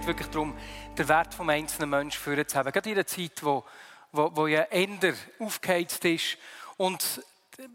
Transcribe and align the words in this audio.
Geht 0.00 0.06
wirklich 0.06 0.28
darum, 0.28 0.54
den 0.96 1.08
Wert 1.08 1.38
des 1.38 1.48
einzelnen 1.48 1.90
Menschen 1.90 2.18
führen 2.18 2.48
zu 2.48 2.56
haben. 2.56 2.72
Gerade 2.72 2.88
in 2.88 2.96
einer 2.96 3.06
Zeit, 3.06 3.42
wo, 3.42 3.64
wo, 4.12 4.30
wo 4.34 4.46
ja 4.46 4.62
Ender 4.62 5.12
aufgeheizt 5.38 6.04
ist. 6.06 6.38
Und 6.78 7.22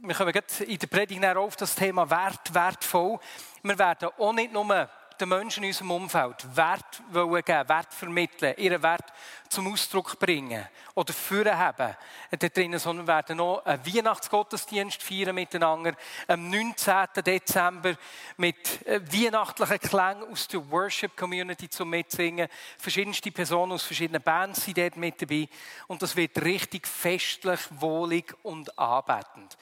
wir 0.01 0.15
kommen 0.15 0.33
in 0.33 0.79
der 0.79 0.87
Predigt 0.87 1.23
auf 1.23 1.55
das 1.55 1.75
Thema 1.75 2.09
Wert, 2.09 2.53
wertvoll. 2.53 3.19
Wir 3.61 3.77
werden 3.77 4.09
auch 4.17 4.33
nicht 4.33 4.51
nur 4.51 4.89
den 5.19 5.29
Menschen 5.29 5.63
in 5.63 5.69
unserem 5.69 5.91
Umfeld 5.91 6.47
Wert 6.55 7.03
geben, 7.13 7.69
Wert 7.69 7.93
vermitteln, 7.93 8.55
ihren 8.57 8.81
Wert 8.81 9.13
zum 9.49 9.71
Ausdruck 9.71 10.19
bringen 10.19 10.67
oder 10.93 11.13
führen 11.13 11.57
haben. 11.57 11.95
Da 12.31 12.49
drinnen, 12.49 12.79
sondern 12.79 13.07
wir 13.07 13.13
werden 13.13 13.37
noch 13.37 13.65
einen 13.65 13.85
Weihnachtsgottesdienst 13.85 15.01
feiern 15.01 15.35
miteinander 15.35 15.93
am 16.27 16.49
19. 16.49 17.07
Dezember 17.25 17.95
mit 18.37 18.85
äh, 18.85 19.01
weihnachtlichen 19.11 19.79
Klängen 19.79 20.31
aus 20.31 20.47
der 20.47 20.69
Worship 20.71 21.15
Community 21.15 21.69
zum 21.69 21.89
Mitsingen. 21.89 22.47
Verschiedenste 22.77 23.31
Personen 23.31 23.73
aus 23.73 23.83
verschiedenen 23.83 24.21
Bands 24.21 24.65
sind 24.65 24.77
dort 24.77 24.97
mit 24.97 25.21
dabei 25.21 25.47
und 25.87 26.01
das 26.01 26.15
wird 26.15 26.41
richtig 26.41 26.87
festlich, 26.87 27.59
wohlig 27.71 28.33
und 28.43 28.77
anbetend. 28.77 29.57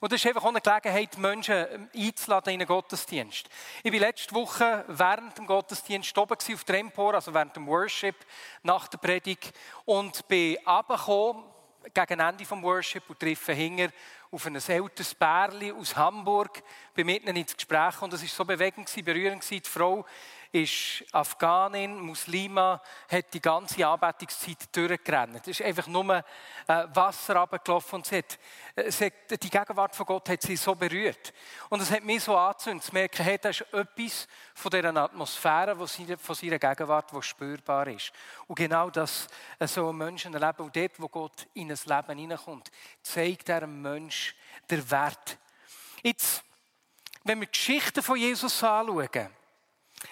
Und 0.00 0.12
das 0.12 0.20
ist 0.20 0.28
einfach 0.28 0.44
auch 0.44 0.50
eine 0.50 0.60
Gelegenheit, 0.60 1.18
Menschen 1.18 1.66
ähm, 1.72 1.88
einzuladen 1.94 2.54
in 2.54 2.60
einen 2.60 2.68
Gottesdienst. 2.68 3.48
Ich 3.82 3.92
war 3.92 3.98
letzte 3.98 4.34
Woche 4.34 4.84
während 4.86 5.36
dem 5.36 5.46
Gottesdienst 5.46 6.16
oben 6.16 6.36
auf 6.36 6.64
der 6.64 6.78
Empor, 6.78 7.14
also 7.14 7.34
während 7.34 7.56
dem 7.56 7.66
Worship, 7.66 8.14
nach 8.62 8.86
der 8.88 8.98
Predigt, 8.98 9.27
und 9.84 10.26
bin 10.28 10.56
runtergekommen, 10.66 11.44
gegen 11.94 12.20
Ende 12.20 12.44
des 12.44 12.50
Worship 12.50 13.08
und 13.08 13.18
treffe 13.18 13.52
hinger 13.52 13.88
auf 14.30 14.46
ein 14.46 14.56
älteres 14.56 15.14
Pärchen 15.14 15.72
aus 15.72 15.96
Hamburg, 15.96 16.62
bin 16.94 17.06
mitten 17.06 17.34
ins 17.34 17.56
Gespräch 17.56 18.00
und 18.02 18.12
es 18.12 18.22
war 18.22 18.28
so 18.28 18.44
bewegend, 18.44 18.92
berührend. 19.04 19.48
Die 19.50 19.60
Frau 19.64 20.04
ist 20.52 21.04
Afghanin, 21.12 22.00
Muslima, 22.00 22.80
hat 23.10 23.32
die 23.34 23.40
ganze 23.40 23.86
Anbetungszeit 23.86 24.74
durchgerannt. 24.74 25.40
Es 25.42 25.60
ist 25.60 25.62
einfach 25.62 25.86
nur 25.86 26.14
äh, 26.14 26.22
Wasser 26.94 27.36
runtergelaufen 27.36 27.96
und 27.96 28.06
sie 28.06 28.18
hat, 28.18 28.38
sie 28.88 29.06
hat, 29.06 29.42
die 29.42 29.50
Gegenwart 29.50 29.94
von 29.94 30.06
Gott 30.06 30.28
hat 30.28 30.42
sie 30.42 30.56
so 30.56 30.74
berührt. 30.74 31.32
Und 31.68 31.82
es 31.82 31.90
hat 31.90 32.02
mich 32.02 32.22
so 32.24 32.36
angezündet, 32.36 32.84
zu 32.84 32.92
merken, 32.92 33.22
hey, 33.22 33.38
da 33.38 33.50
ist 33.50 33.60
etwas 33.72 34.26
von 34.54 34.70
dieser 34.70 34.96
Atmosphäre, 34.96 35.76
von 35.76 36.34
seiner 36.34 36.58
Gegenwart, 36.58 37.12
die 37.12 37.22
spürbar 37.22 37.86
ist. 37.88 38.12
Und 38.46 38.56
genau 38.56 38.90
das 38.90 39.28
äh, 39.58 39.66
so 39.66 39.92
Menschen 39.92 40.34
erleben. 40.34 40.62
Und 40.64 40.74
dort, 40.74 40.98
wo 40.98 41.08
Gott 41.08 41.46
in 41.54 41.70
ein 41.70 41.78
Leben 41.84 42.18
hineinkommt, 42.18 42.70
zeigt 43.02 43.48
er 43.48 43.62
einem 43.62 43.82
Menschen 43.82 44.34
den 44.70 44.90
Wert. 44.90 45.38
Jetzt, 46.02 46.42
wenn 47.24 47.40
wir 47.40 47.46
die 47.46 47.52
Geschichte 47.52 48.02
von 48.02 48.16
Jesus 48.16 48.62
anschauen, 48.62 49.37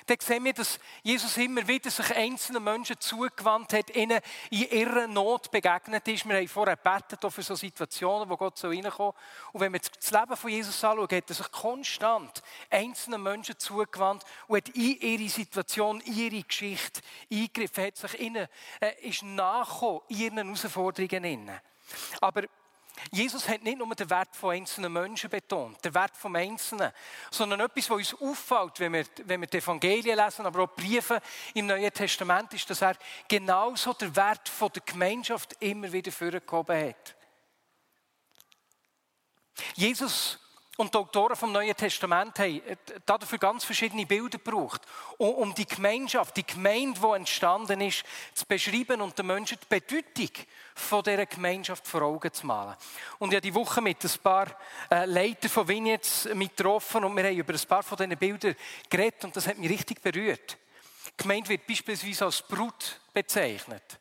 dann 0.07 0.19
sehen 0.21 0.45
wir, 0.45 0.53
dass 0.53 0.79
Jesus 1.03 1.37
immer 1.37 1.67
wieder 1.67 1.91
sich 1.91 2.15
einzelnen 2.15 2.63
Menschen 2.63 2.97
zugewandt 3.01 3.73
hat, 3.73 3.95
ihnen 3.95 4.21
in 4.51 4.71
ihrer 4.71 5.09
Not 5.09 5.51
begegnet 5.51 6.07
ist. 6.07 6.29
Wir 6.29 6.37
haben 6.37 6.49
vorher 6.49 6.77
gebetet 6.77 7.33
für 7.33 7.43
so 7.43 7.57
Situationen, 7.57 8.29
wo 8.29 8.37
Gott 8.37 8.57
so 8.57 8.69
reinkommt. 8.69 9.17
Und 9.53 9.61
wenn 9.61 9.73
wir 9.73 9.81
das 9.81 10.11
Leben 10.11 10.37
von 10.37 10.51
Jesus 10.51 10.85
anschauen, 10.85 11.09
hat 11.11 11.29
er 11.31 11.35
sich 11.35 11.51
konstant 11.51 12.43
einzelnen 12.71 13.23
Menschen 13.23 13.59
zugewandt 13.59 14.23
und 14.47 14.57
hat 14.57 14.69
in 14.71 15.01
ihre 15.01 15.29
Situation, 15.29 16.01
in 16.03 16.17
ihre 16.17 16.43
Geschichte 16.43 17.01
eingegriffen, 17.31 17.85
hat 17.85 17.97
sich 17.97 18.21
ihnen, 18.21 18.47
äh, 18.81 19.09
ist 19.09 19.25
nachgekommen, 19.25 20.03
in 20.09 20.17
ihren 20.19 20.37
Herausforderungen. 20.39 21.51
Aber 22.21 22.45
Jesus 23.11 23.49
hat 23.49 23.63
nicht 23.63 23.79
nur 23.79 23.95
den 23.95 24.11
Wert 24.11 24.35
von 24.35 24.55
einzelnen 24.55 24.93
Menschen 24.93 25.31
betont, 25.31 25.85
den 25.85 25.95
Wert 25.95 26.17
vom 26.17 26.35
Einzelnen, 26.37 26.93
sondern 27.31 27.61
etwas, 27.61 27.91
was 27.91 28.13
uns 28.13 28.23
auffällt, 28.23 28.81
wenn 28.81 28.93
wir, 28.95 29.05
wenn 29.25 29.41
wir 29.41 29.49
die 29.49 29.59
Evangelien 29.59 30.19
lesen, 30.19 30.47
aber 30.47 30.65
auch 30.65 30.75
Briefe 30.75 31.21
im 31.55 31.67
Neuen 31.67 31.93
Testament, 31.93 32.53
ist, 32.55 32.69
dass 32.71 32.83
er 32.83 32.97
genauso 33.29 33.93
den 33.93 34.15
Wert 34.17 34.49
von 34.49 34.71
der 34.73 34.83
Gemeinschaft 34.85 35.57
immer 35.61 35.93
wieder 35.93 36.13
vorgehoben 36.13 36.89
hat. 36.89 37.15
Jesus 39.75 40.39
und 40.77 40.93
die 40.93 40.99
Autoren 40.99 41.37
vom 41.37 41.53
Neuen 41.53 41.75
Testament 41.75 42.39
haben 42.39 42.63
äh, 42.67 42.77
dafür 43.07 43.39
ganz 43.39 43.65
verschiedene 43.65 44.05
Bilder 44.05 44.39
gebraucht, 44.39 44.83
um 45.17 45.55
die 45.55 45.67
Gemeinschaft, 45.67 46.37
die 46.37 46.47
Gemeinde, 46.47 47.01
die 47.01 47.17
entstanden 47.17 47.81
ist, 47.81 48.05
zu 48.35 48.45
beschreiben 48.47 49.01
und 49.01 49.19
den 49.19 49.27
Menschen 49.27 49.59
die 49.59 49.81
Bedeutung 49.81 50.31
von 50.77 51.03
dieser 51.03 51.27
Gemeinschaft 51.27 51.87
vor 51.87 52.03
Augen 52.03 52.33
zu 52.33 52.47
malen. 52.47 52.77
Und 53.19 53.31
ich 53.31 53.37
habe 53.37 53.41
die 53.41 53.55
Woche 53.55 53.81
mit 53.81 54.05
ein 54.05 54.11
paar 54.23 54.47
äh, 54.91 55.07
Leitern 55.07 55.51
von 55.51 55.67
Vignettes 55.67 56.29
getroffen 56.33 57.05
und 57.05 57.17
wir 57.17 57.25
haben 57.25 57.37
über 57.37 57.55
ein 57.55 57.69
paar 57.69 57.83
von 57.83 57.97
diesen 57.97 58.17
Bildern 58.17 58.55
geredet 58.89 59.25
und 59.25 59.35
das 59.35 59.47
hat 59.47 59.59
mich 59.59 59.71
richtig 59.71 60.03
berührt. 60.03 60.57
Die 61.19 61.23
Gemeinde 61.23 61.49
wird 61.49 61.67
beispielsweise 61.67 62.27
als 62.27 62.43
Brut 62.43 63.01
bezeichnet. 63.13 63.99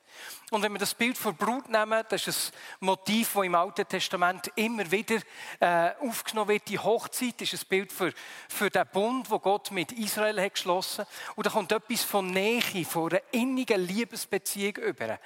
Und 0.52 0.62
wenn 0.62 0.72
wir 0.74 0.80
das 0.80 0.94
Bild 0.94 1.18
von 1.18 1.36
Brut 1.36 1.70
nehmen, 1.70 2.04
das 2.08 2.28
ist 2.28 2.54
ein 2.54 2.86
Motiv, 2.86 3.34
das 3.34 3.46
im 3.46 3.56
Alten 3.56 3.88
Testament 3.88 4.52
immer 4.56 4.90
wieder 4.92 5.20
äh, 5.60 5.92
aufgenommen 6.08 6.50
wird. 6.50 6.68
Die 6.70 6.80
Hochzeit 6.80 7.42
ist 7.42 7.54
ein 7.54 7.68
Bild 7.68 7.92
für, 7.92 8.14
für 8.48 8.70
den 8.70 8.86
Bund, 8.94 9.30
wo 9.30 9.40
Gott 9.40 9.72
mit 9.72 9.92
Israel 9.94 10.42
hat 10.42 10.54
geschlossen. 10.54 11.06
Und 11.36 11.48
da 11.48 11.50
kommt 11.50 11.72
etwas 11.72 12.04
von 12.04 12.28
Nähe, 12.28 12.86
von 12.86 13.12
einer 13.12 13.22
innigen 13.32 13.82
Liebesbeziehung 13.82 14.76
über. 14.78 15.20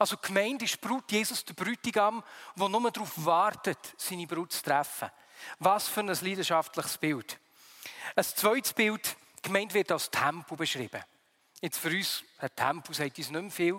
Also 0.00 0.16
Gemeinde 0.16 0.64
ist 0.64 0.80
Brut, 0.80 1.12
Jesus 1.12 1.44
der 1.44 1.52
Brütigam, 1.52 2.24
der 2.56 2.68
nur 2.70 2.90
darauf 2.90 3.12
wartet, 3.22 3.78
seine 3.98 4.26
Brut 4.26 4.50
zu 4.50 4.62
treffen. 4.62 5.10
Was 5.58 5.88
für 5.88 6.00
ein 6.00 6.06
leidenschaftliches 6.06 6.96
Bild. 6.96 7.38
Ein 8.16 8.24
zweites 8.24 8.72
Bild, 8.72 9.14
Gemeinde 9.42 9.74
wird 9.74 9.92
als 9.92 10.10
Tempel 10.10 10.56
beschrieben. 10.56 11.02
Jetzt 11.60 11.76
für 11.76 11.90
uns, 11.90 12.24
ein 12.38 12.48
Tempel 12.56 12.94
sagt 12.94 13.18
uns 13.18 13.28
nicht 13.28 13.42
mehr 13.42 13.50
viel. 13.50 13.78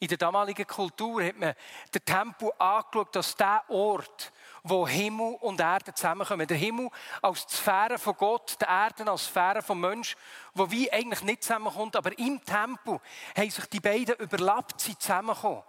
In 0.00 0.08
der 0.08 0.18
damaligen 0.18 0.66
Kultur 0.66 1.22
hat 1.22 1.38
man 1.38 1.54
den 1.94 2.04
Tempel 2.04 2.50
angeschaut 2.58 3.16
als 3.16 3.36
der 3.36 3.62
Ort, 3.68 4.32
wo 4.64 4.86
Himmel 4.86 5.36
und 5.40 5.60
Erde 5.60 5.92
zusammenkommen. 5.92 6.46
Der 6.46 6.56
Himmel 6.56 6.88
als 7.20 7.42
Sphäre 7.48 7.98
von 7.98 8.14
Gott, 8.16 8.56
die 8.60 8.64
Erde 8.64 9.10
als 9.10 9.26
Sphäre 9.26 9.62
vom 9.62 9.80
Mensch, 9.80 10.16
wo 10.54 10.70
wie 10.70 10.90
eigentlich 10.92 11.22
nicht 11.22 11.42
zusammenkommt, 11.42 11.96
aber 11.96 12.16
im 12.18 12.42
Tempel 12.44 13.00
haben 13.36 13.50
sich 13.50 13.66
die 13.66 13.80
beiden 13.80 14.16
überlappt, 14.16 14.80
sie 14.80 14.96
zusammengekommen. 14.96 15.62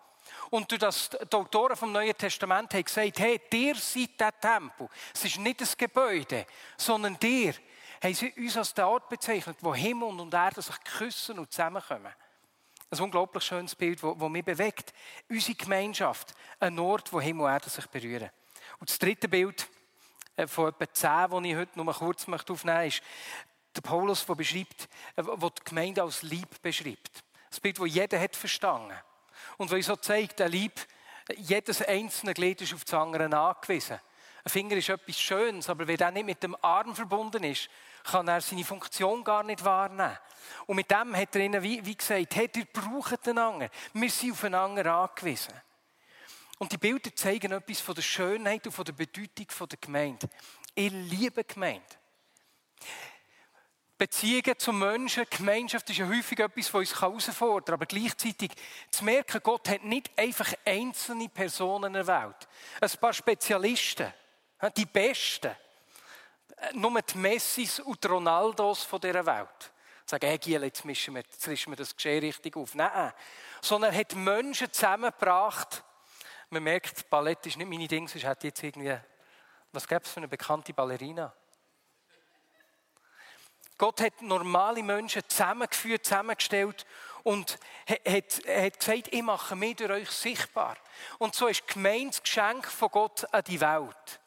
Und 0.49 0.69
durch 0.69 0.79
das, 0.79 1.09
die 1.09 1.35
Autoren 1.35 1.75
vom 1.75 1.91
Neuen 1.91 2.17
Testament 2.17 2.73
haben 2.73 2.83
gesagt, 2.83 3.19
hey, 3.19 3.41
der 3.51 3.75
seid 3.75 4.19
der 4.19 4.39
Tempel. 4.39 4.87
Es 5.13 5.25
ist 5.25 5.39
nicht 5.39 5.61
das 5.61 5.75
Gebäude, 5.75 6.45
sondern 6.77 7.17
der 7.19 7.55
haben 8.01 8.13
sie 8.13 8.31
uns 8.33 8.57
als 8.57 8.73
den 8.73 8.85
Ort 8.85 9.09
bezeichnet, 9.09 9.57
wo 9.61 9.73
Himmel 9.73 10.19
und 10.19 10.33
Erde 10.33 10.61
sich 10.61 10.79
küssen 10.83 11.39
und 11.39 11.51
zusammenkommen. 11.51 12.13
Ein 12.91 12.99
unglaublich 12.99 13.43
schönes 13.43 13.73
Bild, 13.73 14.03
das 14.03 14.29
mich 14.29 14.45
bewegt. 14.45 14.93
Unsere 15.27 15.55
Gemeinschaft, 15.55 16.35
ein 16.59 16.77
Ort, 16.77 17.11
wo 17.11 17.19
Himmel 17.19 17.45
und 17.45 17.51
Erde 17.51 17.69
sich 17.69 17.87
berühren. 17.87 18.29
Und 18.83 18.89
das 18.89 18.99
dritte 18.99 19.29
Bild 19.29 19.69
äh, 20.35 20.45
von 20.45 20.67
etwa 20.67 20.93
zehn, 20.93 21.31
das 21.31 21.43
ich 21.45 21.55
heute 21.55 21.81
noch 21.81 21.99
kurz 21.99 22.27
aufnehmen 22.27 22.41
möchte, 22.65 22.85
ist 22.85 23.01
der 23.73 23.81
Paulus, 23.81 24.25
der 24.25 24.35
beschreibt, 24.35 24.89
der 25.15 25.25
äh, 25.25 25.37
die 25.37 25.63
Gemeinde 25.63 26.03
als 26.03 26.21
Lieb 26.21 26.61
beschreibt. 26.61 27.23
Das 27.49 27.61
Bild, 27.61 27.79
das 27.79 27.87
jeder 27.87 28.19
hat 28.19 28.35
verstanden. 28.35 28.93
Und 29.55 29.71
wo 29.71 29.75
ich 29.75 29.85
so 29.85 29.95
zeigt, 29.95 30.39
der 30.39 30.49
Lieb, 30.49 30.73
jedes 31.37 31.81
einzelne 31.81 32.33
Glied 32.33 32.59
ist 32.59 32.73
auf 32.73 32.83
das 32.83 32.93
andere 32.93 33.23
angewiesen. 33.33 34.01
Ein 34.43 34.49
Finger 34.49 34.75
ist 34.75 34.89
etwas 34.89 35.17
Schönes, 35.17 35.69
aber 35.69 35.87
wenn 35.87 35.99
er 35.99 36.11
nicht 36.11 36.25
mit 36.25 36.43
dem 36.43 36.57
Arm 36.61 36.93
verbunden 36.93 37.45
ist, 37.45 37.69
kann 38.03 38.27
er 38.27 38.41
seine 38.41 38.65
Funktion 38.65 39.23
gar 39.23 39.43
nicht 39.43 39.63
wahrnehmen. 39.63 40.19
Und 40.65 40.75
mit 40.75 40.91
dem 40.91 41.15
hat 41.15 41.33
er 41.37 41.41
ihnen 41.41 41.63
wie, 41.63 41.85
wie 41.85 41.95
gesagt, 41.95 42.35
hey, 42.35 42.49
ihr 42.53 42.65
braucht 42.65 43.29
einander. 43.29 43.69
Wir 43.93 44.09
sind 44.09 44.33
aufeinander 44.33 44.93
angewiesen. 44.93 45.53
Und 46.59 46.71
die 46.71 46.77
Bilder 46.77 47.13
zeigen 47.15 47.51
etwas 47.51 47.79
von 47.79 47.95
der 47.95 48.01
Schönheit 48.01 48.65
und 48.65 48.71
von 48.71 48.85
der 48.85 48.93
Bedeutung 48.93 49.47
der 49.69 49.77
Gemeinde. 49.79 50.29
Ich 50.75 50.91
liebe 50.91 51.43
Gemeinde. 51.43 51.83
Beziehungen 53.97 54.57
zu 54.57 54.73
Menschen, 54.73 55.25
Gemeinschaft 55.29 55.89
ist 55.89 55.99
ja 55.99 56.07
häufig 56.07 56.39
etwas, 56.39 56.73
was 56.73 56.79
uns 56.79 57.01
herausfordert. 57.01 57.73
Aber 57.73 57.85
gleichzeitig 57.85 58.51
zu 58.91 59.05
merken, 59.05 59.39
Gott 59.43 59.69
hat 59.69 59.83
nicht 59.83 60.11
einfach 60.17 60.51
einzelne 60.65 61.29
Personen 61.29 61.95
erwählt. 61.95 62.47
Ein 62.81 62.89
paar 62.99 63.13
Spezialisten, 63.13 64.11
die 64.75 64.85
Besten. 64.85 65.55
Nur 66.73 67.01
die 67.01 67.17
Messis 67.17 67.79
und 67.79 68.03
die 68.03 68.07
Ronaldos 68.07 68.87
dieser 68.89 69.25
Welt 69.25 69.73
Sagen, 70.05 70.27
hey 70.27 70.37
Giel, 70.37 70.63
jetzt 70.63 70.83
mischen 70.83 71.15
wir, 71.15 71.21
jetzt 71.21 71.47
rischen 71.47 71.71
wir 71.71 71.77
das 71.77 71.95
Geschehen 71.95 72.23
richtig 72.23 72.57
auf. 72.57 72.75
Nein. 72.75 73.13
Sondern 73.61 73.93
er 73.93 73.99
hat 73.99 74.15
Menschen 74.15 74.71
zusammengebracht. 74.71 75.83
Man 76.53 76.65
merkt, 76.65 77.09
Ballett 77.09 77.47
ist 77.47 77.57
nicht 77.57 77.67
meine 77.67 77.87
Ding, 77.87 78.07
sonst 78.07 78.25
hätte 78.25 78.45
jetzt 78.45 78.61
irgendwie, 78.61 78.95
was 79.71 79.87
gäbe 79.87 80.03
es 80.03 80.11
für 80.11 80.17
eine 80.17 80.27
bekannte 80.27 80.71
Ballerina? 80.71 81.33
Gott 83.79 84.01
hat 84.01 84.21
normale 84.21 84.83
Menschen 84.83 85.27
zusammengeführt, 85.27 86.05
zusammengestellt 86.05 86.85
und 87.23 87.57
hat, 87.89 88.41
hat 88.47 88.79
gesagt, 88.79 89.07
ich 89.11 89.23
mache 89.23 89.55
mich 89.55 89.77
durch 89.77 89.89
euch 89.89 90.11
sichtbar. 90.11 90.77
Und 91.17 91.33
so 91.33 91.47
ist 91.47 91.67
Gemeinde 91.67 92.11
das 92.11 92.21
Geschenk 92.21 92.67
von 92.67 92.89
Gott 92.89 93.25
an 93.33 93.43
die 93.45 93.59
Welt. 93.59 94.19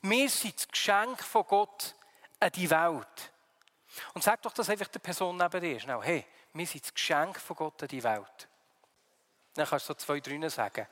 Wir 0.00 0.30
sind 0.30 0.56
das 0.56 0.68
Geschenk 0.68 1.22
von 1.22 1.44
Gott 1.46 1.94
an 2.40 2.50
die 2.52 2.70
Welt. 2.70 3.32
Und 4.14 4.24
sag 4.24 4.40
doch 4.40 4.54
das 4.54 4.70
einfach 4.70 4.88
der 4.88 5.00
Person 5.00 5.36
neben 5.36 5.60
dir 5.60 5.78
schnell. 5.78 6.00
Hey, 6.00 6.26
wir 6.54 6.66
sind 6.66 6.82
das 6.82 6.94
Geschenk 6.94 7.38
von 7.38 7.56
Gott 7.56 7.82
an 7.82 7.88
die 7.88 8.02
Welt. 8.02 8.48
Dann 9.52 9.66
kannst 9.66 9.86
du 9.86 9.92
so 9.92 9.98
zwei, 9.98 10.20
drei 10.20 10.48
sagen. 10.48 10.86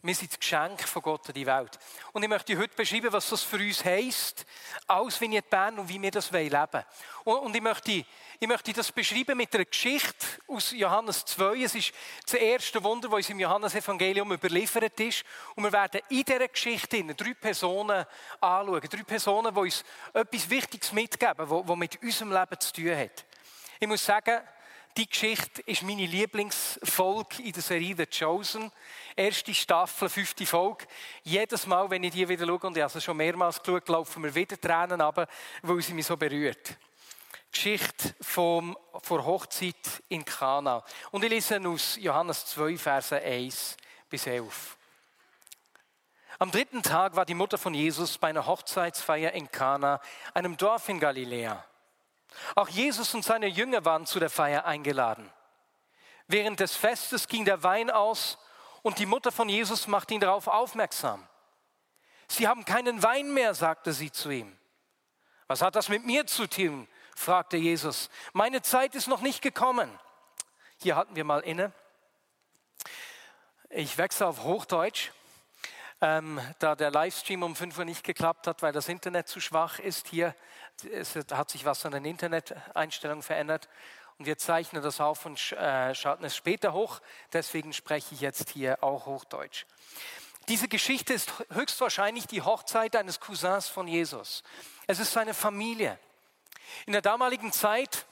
Wir 0.00 0.14
sind 0.14 0.30
das 0.30 0.38
Geschenk 0.38 0.80
von 0.86 1.02
Gott 1.02 1.28
an 1.28 1.34
die 1.34 1.44
Welt. 1.44 1.76
Und 2.12 2.22
ich 2.22 2.28
möchte 2.28 2.56
heute 2.56 2.76
beschreiben, 2.76 3.12
was 3.12 3.30
das 3.30 3.42
für 3.42 3.56
uns 3.56 3.84
heisst, 3.84 4.46
als 4.86 5.20
Vignette 5.20 5.48
Bern 5.48 5.76
und 5.76 5.88
wie 5.88 6.00
wir 6.00 6.12
das 6.12 6.30
leben 6.30 6.84
wollen. 7.24 7.40
Und 7.40 7.56
ich 7.56 7.60
möchte, 7.60 8.04
ich 8.38 8.46
möchte 8.46 8.72
das 8.72 8.92
beschreiben 8.92 9.36
mit 9.36 9.52
einer 9.52 9.64
Geschichte 9.64 10.24
aus 10.46 10.70
Johannes 10.70 11.24
2. 11.24 11.64
Es 11.64 11.74
ist 11.74 11.92
das 12.22 12.34
erste 12.34 12.82
Wunder, 12.84 13.08
das 13.08 13.16
uns 13.16 13.30
im 13.30 13.40
Johannesevangelium 13.40 14.30
überliefert 14.32 15.00
ist. 15.00 15.24
Und 15.56 15.64
wir 15.64 15.72
werden 15.72 16.00
in 16.10 16.22
dieser 16.22 16.46
Geschichte 16.46 17.02
drei 17.02 17.34
Personen 17.34 18.06
anschauen. 18.40 18.88
Drei 18.88 19.02
Personen, 19.02 19.52
die 19.52 19.60
uns 19.60 19.84
etwas 20.14 20.48
Wichtiges 20.48 20.92
mitgeben, 20.92 21.50
was 21.50 21.76
mit 21.76 22.00
unserem 22.00 22.30
Leben 22.30 22.60
zu 22.60 22.72
tun 22.72 22.96
hat. 22.96 23.24
Ich 23.80 23.88
muss 23.88 24.04
sagen, 24.04 24.42
die 24.98 25.08
Geschichte 25.08 25.62
ist 25.62 25.84
meine 25.84 26.06
Lieblingsfolge 26.06 27.40
in 27.44 27.52
der 27.52 27.62
Serie 27.62 27.94
The 27.96 28.06
Chosen. 28.06 28.72
Erste 29.14 29.54
Staffel, 29.54 30.08
fünfte 30.08 30.44
Folge. 30.44 30.86
Jedes 31.22 31.68
Mal, 31.68 31.88
wenn 31.88 32.02
ich 32.02 32.10
die 32.10 32.28
wieder 32.28 32.44
schaue, 32.44 32.66
und 32.66 32.76
ich 32.76 32.82
habe 32.82 32.98
es 32.98 33.04
schon 33.04 33.16
mehrmals 33.16 33.62
geschaut, 33.62 33.88
laufen 33.88 34.22
mir 34.22 34.34
wieder 34.34 34.60
Tränen 34.60 35.00
ab, 35.00 35.30
weil 35.62 35.82
sie 35.82 35.94
mich 35.94 36.04
so 36.04 36.16
berührt. 36.16 36.76
Geschichte 37.52 38.16
vom, 38.20 38.76
vor 39.00 39.24
Hochzeit 39.24 40.02
in 40.08 40.24
Kana. 40.24 40.84
Und 41.12 41.22
ich 41.22 41.30
lese 41.30 41.60
aus 41.68 41.96
Johannes 42.00 42.46
2, 42.46 42.76
Verse 42.76 43.16
1 43.16 43.76
bis 44.10 44.26
11. 44.26 44.76
Am 46.40 46.50
dritten 46.50 46.82
Tag 46.82 47.14
war 47.14 47.24
die 47.24 47.34
Mutter 47.34 47.56
von 47.56 47.72
Jesus 47.72 48.18
bei 48.18 48.30
einer 48.30 48.46
Hochzeitsfeier 48.46 49.30
in 49.30 49.48
Kana, 49.48 50.00
einem 50.34 50.56
Dorf 50.56 50.88
in 50.88 50.98
Galiläa. 50.98 51.67
Auch 52.54 52.68
Jesus 52.68 53.14
und 53.14 53.24
seine 53.24 53.46
Jünger 53.46 53.84
waren 53.84 54.06
zu 54.06 54.18
der 54.18 54.30
Feier 54.30 54.64
eingeladen. 54.64 55.30
Während 56.26 56.60
des 56.60 56.76
Festes 56.76 57.28
ging 57.28 57.44
der 57.44 57.62
Wein 57.62 57.90
aus 57.90 58.38
und 58.82 58.98
die 58.98 59.06
Mutter 59.06 59.32
von 59.32 59.48
Jesus 59.48 59.86
machte 59.86 60.14
ihn 60.14 60.20
darauf 60.20 60.46
aufmerksam. 60.46 61.26
Sie 62.28 62.46
haben 62.46 62.64
keinen 62.64 63.02
Wein 63.02 63.32
mehr, 63.32 63.54
sagte 63.54 63.92
sie 63.92 64.12
zu 64.12 64.30
ihm. 64.30 64.56
Was 65.46 65.62
hat 65.62 65.76
das 65.76 65.88
mit 65.88 66.04
mir 66.04 66.26
zu 66.26 66.46
tun? 66.46 66.86
fragte 67.16 67.56
Jesus. 67.56 68.10
Meine 68.32 68.62
Zeit 68.62 68.94
ist 68.94 69.08
noch 69.08 69.22
nicht 69.22 69.42
gekommen. 69.42 69.90
Hier 70.76 70.94
hatten 70.94 71.16
wir 71.16 71.24
mal 71.24 71.40
inne. 71.40 71.72
Ich 73.70 73.98
wechsle 73.98 74.26
auf 74.26 74.44
Hochdeutsch 74.44 75.10
ähm, 76.00 76.40
da 76.58 76.74
der 76.74 76.90
Livestream 76.90 77.42
um 77.42 77.56
5 77.56 77.78
Uhr 77.78 77.84
nicht 77.84 78.04
geklappt 78.04 78.46
hat, 78.46 78.62
weil 78.62 78.72
das 78.72 78.88
Internet 78.88 79.28
zu 79.28 79.40
schwach 79.40 79.78
ist. 79.78 80.08
Hier 80.08 80.34
es 80.92 81.16
hat 81.16 81.50
sich 81.50 81.64
was 81.64 81.84
an 81.86 81.92
den 81.92 82.04
Internet-Einstellungen 82.04 83.22
verändert 83.22 83.68
und 84.18 84.26
wir 84.26 84.38
zeichnen 84.38 84.82
das 84.82 85.00
auf 85.00 85.26
und 85.26 85.52
äh, 85.52 85.94
schalten 85.94 86.24
es 86.24 86.36
später 86.36 86.72
hoch. 86.72 87.00
Deswegen 87.32 87.72
spreche 87.72 88.14
ich 88.14 88.20
jetzt 88.20 88.50
hier 88.50 88.82
auch 88.82 89.06
Hochdeutsch. 89.06 89.64
Diese 90.48 90.68
Geschichte 90.68 91.12
ist 91.12 91.32
höchstwahrscheinlich 91.50 92.26
die 92.26 92.42
Hochzeit 92.42 92.96
eines 92.96 93.20
Cousins 93.20 93.68
von 93.68 93.86
Jesus. 93.86 94.42
Es 94.86 94.98
ist 94.98 95.12
seine 95.12 95.34
Familie. 95.34 95.98
In 96.86 96.92
der 96.92 97.02
damaligen 97.02 97.52
Zeit 97.52 98.06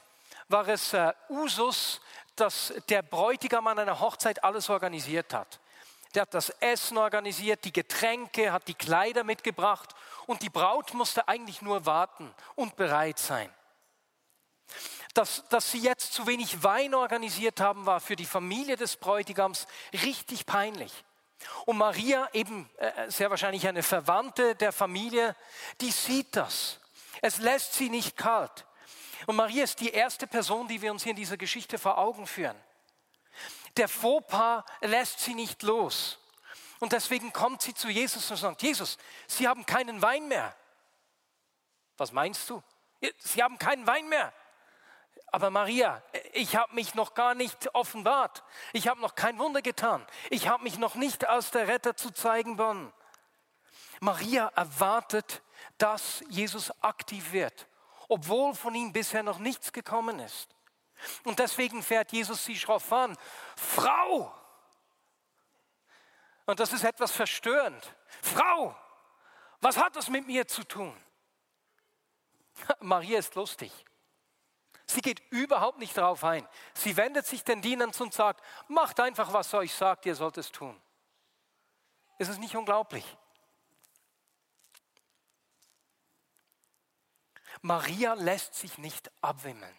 war 0.47 0.67
es 0.67 0.93
äh, 0.93 1.13
Usus, 1.29 2.01
dass 2.35 2.73
der 2.89 3.01
Bräutigam 3.01 3.65
an 3.67 3.79
einer 3.79 3.99
Hochzeit 3.99 4.43
alles 4.43 4.69
organisiert 4.69 5.33
hat. 5.33 5.59
Der 6.17 6.23
hat 6.23 6.33
das 6.33 6.49
Essen 6.61 6.97
organisiert, 6.97 7.63
die 7.63 7.71
Getränke, 7.71 8.51
hat 8.51 8.67
die 8.67 8.73
Kleider 8.73 9.23
mitgebracht 9.23 9.93
und 10.25 10.41
die 10.41 10.49
Braut 10.49 10.95
musste 10.95 11.27
eigentlich 11.27 11.61
nur 11.61 11.85
warten 11.85 12.33
und 12.55 12.75
bereit 12.75 13.19
sein. 13.19 13.53
Dass, 15.13 15.47
dass 15.49 15.69
sie 15.69 15.77
jetzt 15.77 16.13
zu 16.13 16.25
wenig 16.25 16.63
Wein 16.63 16.95
organisiert 16.95 17.59
haben, 17.59 17.85
war 17.85 17.99
für 17.99 18.15
die 18.15 18.25
Familie 18.25 18.77
des 18.77 18.95
Bräutigams 18.95 19.67
richtig 19.93 20.47
peinlich. 20.47 20.91
Und 21.67 21.77
Maria, 21.77 22.27
eben 22.33 22.67
äh, 22.77 23.11
sehr 23.11 23.29
wahrscheinlich 23.29 23.67
eine 23.67 23.83
Verwandte 23.83 24.55
der 24.55 24.71
Familie, 24.71 25.35
die 25.81 25.91
sieht 25.91 26.35
das. 26.35 26.79
Es 27.21 27.37
lässt 27.37 27.75
sie 27.75 27.91
nicht 27.91 28.17
kalt. 28.17 28.65
Und 29.27 29.35
Maria 29.35 29.63
ist 29.63 29.81
die 29.81 29.91
erste 29.91 30.25
Person, 30.25 30.67
die 30.67 30.81
wir 30.81 30.91
uns 30.91 31.03
hier 31.03 31.11
in 31.11 31.15
dieser 31.15 31.37
Geschichte 31.37 31.77
vor 31.77 31.99
Augen 31.99 32.25
führen. 32.25 32.57
Der 33.77 33.87
Fauxpas 33.87 34.63
lässt 34.81 35.19
sie 35.19 35.35
nicht 35.35 35.63
los. 35.63 36.19
Und 36.79 36.93
deswegen 36.93 37.33
kommt 37.33 37.61
sie 37.61 37.73
zu 37.73 37.89
Jesus 37.89 38.29
und 38.29 38.37
sagt, 38.37 38.61
Jesus, 38.61 38.97
Sie 39.27 39.47
haben 39.47 39.65
keinen 39.65 40.01
Wein 40.01 40.27
mehr. 40.27 40.55
Was 41.97 42.11
meinst 42.11 42.49
du? 42.49 42.61
Sie 43.19 43.41
haben 43.41 43.57
keinen 43.57 43.87
Wein 43.87 44.07
mehr. 44.09 44.33
Aber 45.27 45.49
Maria, 45.49 46.01
ich 46.33 46.55
habe 46.55 46.73
mich 46.73 46.95
noch 46.95 47.13
gar 47.13 47.35
nicht 47.35 47.73
offenbart. 47.75 48.43
Ich 48.73 48.87
habe 48.87 49.01
noch 49.01 49.15
kein 49.15 49.37
Wunder 49.39 49.61
getan. 49.61 50.05
Ich 50.29 50.47
habe 50.47 50.63
mich 50.63 50.77
noch 50.77 50.95
nicht 50.95 51.27
als 51.27 51.51
der 51.51 51.67
Retter 51.67 51.95
zu 51.95 52.11
zeigen 52.11 52.57
begonnen. 52.57 52.93
Maria 53.99 54.47
erwartet, 54.55 55.41
dass 55.77 56.23
Jesus 56.29 56.71
aktiv 56.81 57.31
wird, 57.31 57.67
obwohl 58.07 58.53
von 58.53 58.75
ihm 58.75 58.93
bisher 58.93 59.23
noch 59.23 59.39
nichts 59.39 59.73
gekommen 59.73 60.19
ist. 60.19 60.56
Und 61.23 61.39
deswegen 61.39 61.83
fährt 61.83 62.11
Jesus 62.11 62.43
sie 62.43 62.57
schroff 62.57 62.91
an. 62.91 63.17
Frau! 63.55 64.33
Und 66.45 66.59
das 66.59 66.73
ist 66.73 66.83
etwas 66.83 67.11
verstörend. 67.11 67.93
Frau! 68.21 68.75
Was 69.59 69.77
hat 69.77 69.95
das 69.95 70.09
mit 70.09 70.27
mir 70.27 70.47
zu 70.47 70.63
tun? 70.63 70.95
Maria 72.79 73.19
ist 73.19 73.35
lustig. 73.35 73.71
Sie 74.85 75.01
geht 75.01 75.21
überhaupt 75.31 75.79
nicht 75.79 75.97
darauf 75.97 76.23
ein. 76.23 76.47
Sie 76.73 76.95
wendet 76.95 77.25
sich 77.25 77.43
den 77.43 77.61
Dienern 77.61 77.91
zu 77.91 78.03
und 78.03 78.13
sagt, 78.13 78.43
macht 78.69 78.99
einfach, 78.99 79.33
was 79.33 79.53
euch 79.53 79.73
sagt, 79.73 80.05
ihr 80.05 80.15
sollt 80.15 80.37
es 80.37 80.51
tun. 80.51 80.79
Ist 82.17 82.29
es 82.29 82.37
nicht 82.37 82.55
unglaublich? 82.55 83.17
Maria 87.61 88.13
lässt 88.13 88.55
sich 88.55 88.77
nicht 88.77 89.11
abwimmeln. 89.21 89.75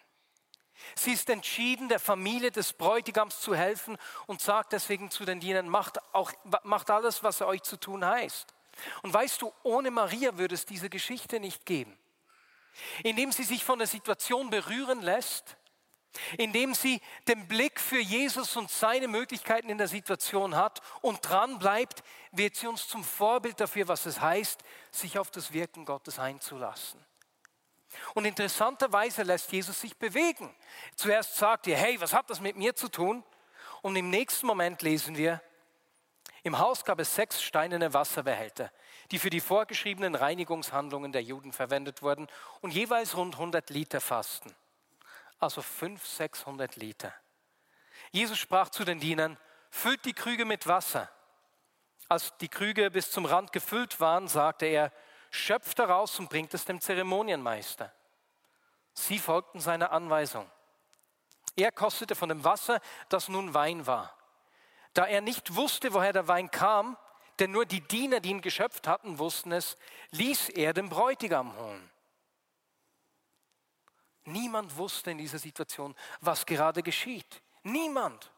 Sie 0.95 1.11
ist 1.11 1.29
entschieden, 1.29 1.89
der 1.89 1.99
Familie 1.99 2.51
des 2.51 2.73
Bräutigams 2.73 3.41
zu 3.41 3.55
helfen 3.55 3.97
und 4.27 4.41
sagt 4.41 4.73
deswegen 4.73 5.11
zu 5.11 5.25
den 5.25 5.39
Dienern, 5.39 5.69
macht, 5.69 5.99
auch, 6.13 6.31
macht 6.63 6.89
alles, 6.89 7.23
was 7.23 7.41
er 7.41 7.47
euch 7.47 7.63
zu 7.63 7.77
tun 7.77 8.05
heißt. 8.05 8.53
Und 9.01 9.13
weißt 9.13 9.41
du, 9.41 9.51
ohne 9.63 9.91
Maria 9.91 10.37
würde 10.37 10.55
es 10.55 10.65
diese 10.65 10.89
Geschichte 10.89 11.39
nicht 11.39 11.65
geben. 11.65 11.97
Indem 13.03 13.31
sie 13.31 13.43
sich 13.43 13.63
von 13.63 13.79
der 13.79 13.87
Situation 13.87 14.49
berühren 14.49 15.01
lässt, 15.01 15.57
indem 16.37 16.73
sie 16.73 17.01
den 17.27 17.47
Blick 17.47 17.79
für 17.79 17.99
Jesus 17.99 18.55
und 18.55 18.71
seine 18.71 19.07
Möglichkeiten 19.07 19.69
in 19.69 19.77
der 19.77 19.87
Situation 19.87 20.55
hat 20.55 20.81
und 21.01 21.27
dran 21.27 21.59
bleibt, 21.59 22.03
wird 22.31 22.55
sie 22.55 22.67
uns 22.67 22.87
zum 22.87 23.03
Vorbild 23.03 23.59
dafür, 23.59 23.87
was 23.87 24.05
es 24.05 24.19
heißt, 24.19 24.61
sich 24.91 25.19
auf 25.19 25.29
das 25.31 25.53
Wirken 25.53 25.85
Gottes 25.85 26.19
einzulassen. 26.19 27.03
Und 28.13 28.25
interessanterweise 28.25 29.23
lässt 29.23 29.51
Jesus 29.51 29.81
sich 29.81 29.97
bewegen. 29.97 30.53
Zuerst 30.95 31.35
sagt 31.35 31.67
er, 31.67 31.77
hey, 31.77 31.99
was 31.99 32.13
hat 32.13 32.29
das 32.29 32.39
mit 32.39 32.55
mir 32.55 32.75
zu 32.75 32.89
tun? 32.89 33.23
Und 33.81 33.95
im 33.95 34.09
nächsten 34.09 34.47
Moment 34.47 34.81
lesen 34.81 35.17
wir, 35.17 35.41
im 36.43 36.57
Haus 36.57 36.85
gab 36.85 36.99
es 36.99 37.15
sechs 37.15 37.41
steinerne 37.41 37.93
Wasserbehälter, 37.93 38.71
die 39.11 39.19
für 39.19 39.29
die 39.29 39.41
vorgeschriebenen 39.41 40.15
Reinigungshandlungen 40.15 41.11
der 41.11 41.23
Juden 41.23 41.51
verwendet 41.51 42.01
wurden 42.01 42.27
und 42.61 42.71
jeweils 42.71 43.17
rund 43.17 43.35
100 43.35 43.69
Liter 43.69 43.99
fassten. 43.99 44.55
Also 45.39 45.61
500, 45.61 46.05
600 46.05 46.75
Liter. 46.75 47.13
Jesus 48.11 48.37
sprach 48.37 48.69
zu 48.69 48.85
den 48.85 48.99
Dienern, 48.99 49.37
füllt 49.69 50.05
die 50.05 50.13
Krüge 50.13 50.45
mit 50.45 50.67
Wasser. 50.67 51.09
Als 52.07 52.35
die 52.37 52.49
Krüge 52.49 52.89
bis 52.89 53.11
zum 53.11 53.25
Rand 53.25 53.51
gefüllt 53.51 53.99
waren, 53.99 54.27
sagte 54.27 54.65
er, 54.65 54.91
schöpft 55.29 55.79
daraus 55.79 56.19
und 56.19 56.29
bringt 56.29 56.53
es 56.53 56.65
dem 56.65 56.81
Zeremonienmeister. 56.81 57.91
Sie 58.93 59.19
folgten 59.19 59.59
seiner 59.59 59.91
Anweisung. 59.91 60.49
Er 61.55 61.71
kostete 61.71 62.15
von 62.15 62.29
dem 62.29 62.43
Wasser, 62.43 62.81
das 63.09 63.27
nun 63.27 63.53
Wein 63.53 63.85
war. 63.87 64.15
Da 64.93 65.05
er 65.05 65.21
nicht 65.21 65.55
wusste, 65.55 65.93
woher 65.93 66.13
der 66.13 66.27
Wein 66.27 66.49
kam, 66.51 66.97
denn 67.39 67.51
nur 67.51 67.65
die 67.65 67.81
Diener, 67.81 68.19
die 68.19 68.29
ihn 68.29 68.41
geschöpft 68.41 68.87
hatten, 68.87 69.19
wussten 69.19 69.51
es, 69.51 69.77
ließ 70.11 70.49
er 70.49 70.73
den 70.73 70.89
Bräutigam 70.89 71.55
holen. 71.57 71.89
Niemand 74.25 74.77
wusste 74.77 75.11
in 75.11 75.17
dieser 75.17 75.39
Situation, 75.39 75.95
was 76.21 76.45
gerade 76.45 76.83
geschieht. 76.83 77.41
Niemand. 77.63 78.31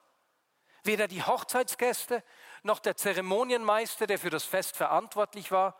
Weder 0.83 1.07
die 1.07 1.24
Hochzeitsgäste 1.24 2.24
noch 2.63 2.79
der 2.79 2.95
Zeremonienmeister, 2.95 4.07
der 4.07 4.19
für 4.19 4.29
das 4.29 4.45
Fest 4.45 4.77
verantwortlich 4.77 5.51
war, 5.51 5.75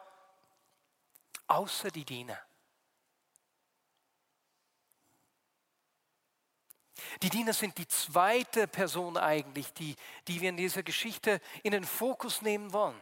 außer 1.52 1.92
die 1.92 2.06
Diener. 2.06 2.40
Die 7.22 7.30
Diener 7.30 7.54
sind 7.54 7.78
die 7.78 7.88
zweite 7.88 8.68
Person 8.68 9.18
eigentlich, 9.18 9.74
die, 9.74 9.96
die 10.28 10.40
wir 10.42 10.50
in 10.50 10.58
dieser 10.58 10.84
Geschichte 10.84 11.42
in 11.64 11.72
den 11.72 11.84
Fokus 11.84 12.42
nehmen 12.42 12.72
wollen. 12.74 13.00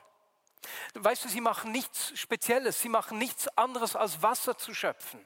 Weißt 0.93 1.23
du, 1.23 1.29
sie 1.29 1.41
machen 1.41 1.71
nichts 1.71 2.17
Spezielles, 2.17 2.81
sie 2.81 2.89
machen 2.89 3.17
nichts 3.17 3.47
anderes 3.57 3.95
als 3.95 4.21
Wasser 4.21 4.57
zu 4.57 4.73
schöpfen. 4.73 5.25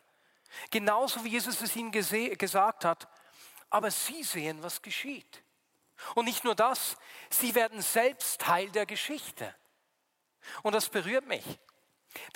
Genauso 0.70 1.24
wie 1.24 1.30
Jesus 1.30 1.62
es 1.62 1.76
ihnen 1.76 1.92
gesagt 1.92 2.86
hat. 2.86 3.08
Aber 3.70 3.90
sie 3.90 4.24
sehen, 4.24 4.62
was 4.62 4.82
geschieht. 4.82 5.44
Und 6.14 6.26
nicht 6.26 6.44
nur 6.44 6.54
das, 6.54 6.98
sie 7.30 7.56
werden 7.56 7.82
selbst 7.82 8.42
Teil 8.42 8.70
der 8.70 8.86
Geschichte. 8.86 9.56
Und 10.62 10.74
das 10.74 10.90
berührt 10.90 11.26
mich. 11.26 11.44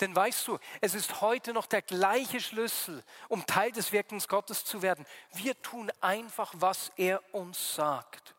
Denn 0.00 0.14
weißt 0.14 0.48
du, 0.48 0.58
es 0.80 0.94
ist 0.94 1.20
heute 1.20 1.52
noch 1.52 1.66
der 1.66 1.82
gleiche 1.82 2.40
Schlüssel, 2.40 3.04
um 3.28 3.46
Teil 3.46 3.72
des 3.72 3.92
Wirkens 3.92 4.28
Gottes 4.28 4.64
zu 4.64 4.82
werden. 4.82 5.06
Wir 5.32 5.60
tun 5.62 5.90
einfach, 6.00 6.52
was 6.56 6.90
er 6.96 7.22
uns 7.32 7.74
sagt. 7.74 8.34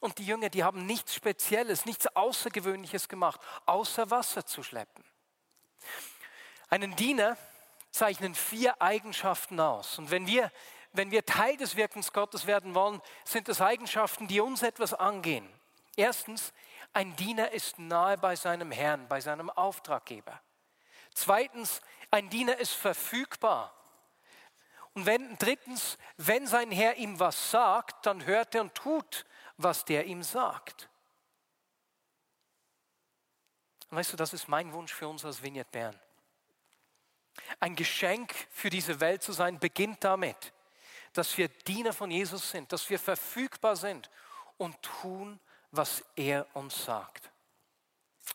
Und 0.00 0.18
die 0.18 0.26
Jünger, 0.26 0.48
die 0.48 0.64
haben 0.64 0.86
nichts 0.86 1.14
Spezielles, 1.14 1.86
nichts 1.86 2.06
Außergewöhnliches 2.14 3.08
gemacht, 3.08 3.40
außer 3.66 4.10
Wasser 4.10 4.46
zu 4.46 4.62
schleppen. 4.62 5.04
Einen 6.68 6.94
Diener 6.96 7.36
zeichnen 7.90 8.34
vier 8.34 8.80
Eigenschaften 8.80 9.58
aus. 9.58 9.98
Und 9.98 10.10
wenn 10.10 10.26
wir, 10.26 10.52
wenn 10.92 11.10
wir 11.10 11.24
Teil 11.24 11.56
des 11.56 11.76
Wirkens 11.76 12.12
Gottes 12.12 12.46
werden 12.46 12.74
wollen, 12.74 13.00
sind 13.24 13.48
das 13.48 13.60
Eigenschaften, 13.60 14.28
die 14.28 14.40
uns 14.40 14.62
etwas 14.62 14.94
angehen. 14.94 15.48
Erstens, 15.96 16.52
ein 16.92 17.16
Diener 17.16 17.50
ist 17.52 17.78
nahe 17.78 18.18
bei 18.18 18.36
seinem 18.36 18.70
Herrn, 18.70 19.08
bei 19.08 19.20
seinem 19.20 19.50
Auftraggeber. 19.50 20.40
Zweitens, 21.14 21.80
ein 22.10 22.28
Diener 22.28 22.58
ist 22.58 22.74
verfügbar. 22.74 23.74
Und 24.92 25.06
wenn, 25.06 25.36
drittens, 25.38 25.98
wenn 26.16 26.46
sein 26.46 26.70
Herr 26.70 26.96
ihm 26.96 27.18
was 27.18 27.50
sagt, 27.50 28.06
dann 28.06 28.24
hört 28.24 28.54
er 28.54 28.62
und 28.62 28.74
tut, 28.74 29.26
was 29.56 29.84
der 29.84 30.04
ihm 30.06 30.22
sagt. 30.22 30.88
Und 33.90 33.98
weißt 33.98 34.12
du, 34.12 34.16
das 34.16 34.32
ist 34.32 34.48
mein 34.48 34.72
Wunsch 34.72 34.92
für 34.92 35.08
uns 35.08 35.24
als 35.24 35.42
Vignette 35.42 35.70
Bern. 35.70 36.00
Ein 37.60 37.76
Geschenk 37.76 38.34
für 38.50 38.70
diese 38.70 39.00
Welt 39.00 39.22
zu 39.22 39.32
sein, 39.32 39.58
beginnt 39.58 40.02
damit, 40.02 40.52
dass 41.12 41.36
wir 41.36 41.48
Diener 41.48 41.92
von 41.92 42.10
Jesus 42.10 42.50
sind, 42.50 42.72
dass 42.72 42.88
wir 42.90 42.98
verfügbar 42.98 43.76
sind 43.76 44.10
und 44.56 44.80
tun, 44.82 45.40
was 45.76 46.04
er 46.16 46.46
uns 46.54 46.84
sagt. 46.84 47.30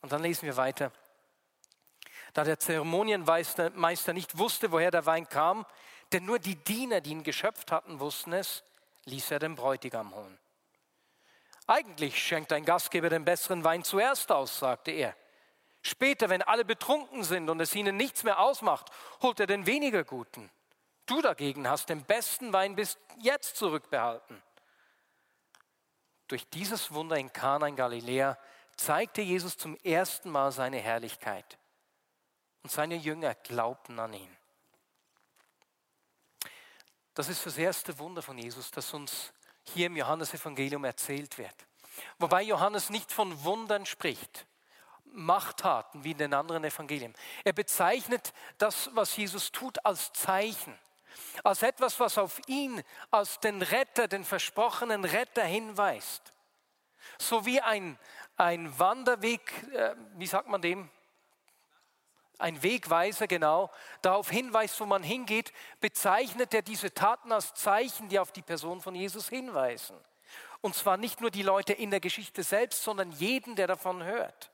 Und 0.01 0.11
dann 0.11 0.21
lesen 0.21 0.43
wir 0.43 0.57
weiter. 0.57 0.91
Da 2.33 2.43
der 2.43 2.59
Zeremonienmeister 2.59 4.13
nicht 4.13 4.37
wusste, 4.37 4.71
woher 4.71 4.91
der 4.91 5.05
Wein 5.05 5.27
kam, 5.27 5.65
denn 6.11 6.25
nur 6.25 6.39
die 6.39 6.55
Diener, 6.55 7.01
die 7.01 7.11
ihn 7.11 7.23
geschöpft 7.23 7.71
hatten, 7.71 7.99
wussten 7.99 8.33
es, 8.33 8.63
ließ 9.05 9.31
er 9.31 9.39
den 9.39 9.55
Bräutigam 9.55 10.13
holen. 10.15 10.37
Eigentlich 11.67 12.21
schenkt 12.21 12.51
ein 12.53 12.65
Gastgeber 12.65 13.09
den 13.09 13.25
besseren 13.25 13.63
Wein 13.63 13.83
zuerst 13.83 14.31
aus, 14.31 14.59
sagte 14.59 14.91
er. 14.91 15.15
Später, 15.81 16.29
wenn 16.29 16.41
alle 16.41 16.65
betrunken 16.65 17.23
sind 17.23 17.49
und 17.49 17.59
es 17.59 17.73
ihnen 17.75 17.97
nichts 17.97 18.23
mehr 18.23 18.39
ausmacht, 18.39 18.91
holt 19.21 19.39
er 19.39 19.47
den 19.47 19.65
weniger 19.65 20.03
guten. 20.03 20.49
Du 21.05 21.21
dagegen 21.21 21.67
hast 21.67 21.89
den 21.89 22.03
besten 22.03 22.53
Wein 22.53 22.75
bis 22.75 22.97
jetzt 23.19 23.57
zurückbehalten. 23.57 24.41
Durch 26.31 26.47
dieses 26.47 26.93
Wunder 26.93 27.17
in 27.17 27.33
Kana 27.33 27.67
in 27.67 27.75
Galiläa 27.75 28.37
zeigte 28.77 29.21
Jesus 29.21 29.57
zum 29.57 29.75
ersten 29.83 30.29
Mal 30.29 30.53
seine 30.53 30.77
Herrlichkeit. 30.77 31.57
Und 32.63 32.71
seine 32.71 32.95
Jünger 32.95 33.35
glaubten 33.35 33.99
an 33.99 34.13
ihn. 34.13 34.37
Das 37.15 37.27
ist 37.27 37.45
das 37.45 37.57
erste 37.57 37.99
Wunder 37.99 38.21
von 38.21 38.37
Jesus, 38.37 38.71
das 38.71 38.93
uns 38.93 39.33
hier 39.73 39.87
im 39.87 39.97
Johannesevangelium 39.97 40.85
erzählt 40.85 41.37
wird. 41.37 41.67
Wobei 42.17 42.43
Johannes 42.43 42.89
nicht 42.89 43.11
von 43.11 43.43
Wundern 43.43 43.85
spricht, 43.85 44.45
Machttaten 45.03 46.05
wie 46.05 46.11
in 46.11 46.17
den 46.17 46.33
anderen 46.33 46.63
Evangelien. 46.63 47.13
Er 47.43 47.51
bezeichnet 47.51 48.31
das, 48.57 48.89
was 48.93 49.17
Jesus 49.17 49.51
tut, 49.51 49.85
als 49.85 50.13
Zeichen, 50.13 50.79
als 51.43 51.63
etwas, 51.63 51.99
was 51.99 52.17
auf 52.17 52.39
ihn, 52.47 52.83
als 53.09 53.39
den 53.39 53.61
Retter, 53.61 54.07
den 54.07 54.23
versprochenen 54.23 55.05
Retter 55.05 55.43
hinweist. 55.43 56.33
So 57.17 57.45
wie 57.45 57.61
ein, 57.61 57.97
ein 58.37 58.77
Wanderweg, 58.79 59.51
äh, 59.73 59.95
wie 60.15 60.27
sagt 60.27 60.47
man 60.47 60.61
dem? 60.61 60.89
Ein 62.37 62.63
Wegweiser, 62.63 63.27
genau, 63.27 63.69
darauf 64.01 64.29
hinweist, 64.29 64.79
wo 64.79 64.85
man 64.85 65.03
hingeht, 65.03 65.53
bezeichnet 65.79 66.53
er 66.53 66.63
diese 66.63 66.93
Taten 66.93 67.31
als 67.31 67.53
Zeichen, 67.53 68.09
die 68.09 68.19
auf 68.19 68.31
die 68.31 68.41
Person 68.41 68.81
von 68.81 68.95
Jesus 68.95 69.29
hinweisen. 69.29 69.95
Und 70.61 70.75
zwar 70.75 70.97
nicht 70.97 71.21
nur 71.21 71.31
die 71.31 71.43
Leute 71.43 71.73
in 71.73 71.91
der 71.91 71.99
Geschichte 71.99 72.43
selbst, 72.43 72.83
sondern 72.83 73.11
jeden, 73.11 73.55
der 73.55 73.67
davon 73.67 74.03
hört. 74.03 74.51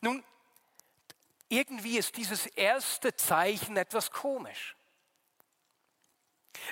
Nun, 0.00 0.22
irgendwie 1.48 1.98
ist 1.98 2.16
dieses 2.16 2.46
erste 2.46 3.14
Zeichen 3.14 3.76
etwas 3.76 4.10
komisch. 4.10 4.74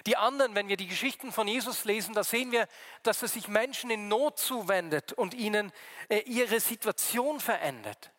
Die 0.07 0.17
anderen, 0.17 0.55
wenn 0.55 0.69
wir 0.69 0.77
die 0.77 0.87
Geschichten 0.87 1.33
von 1.33 1.49
Jesus 1.49 1.85
lesen, 1.85 2.15
da 2.15 2.25
sehen 2.25 2.53
wir, 2.53 2.69
dass 3.03 3.23
er 3.23 3.29
sich 3.29 3.49
Menschen 3.49 3.91
in 3.91 4.09
Not 4.09 4.39
zuwendet 4.39 5.13
und 5.13 5.35
ihnen 5.35 5.73
äh, 6.09 6.19
ihre 6.21 6.61
Situation 6.61 7.41
verändert. 7.41 8.11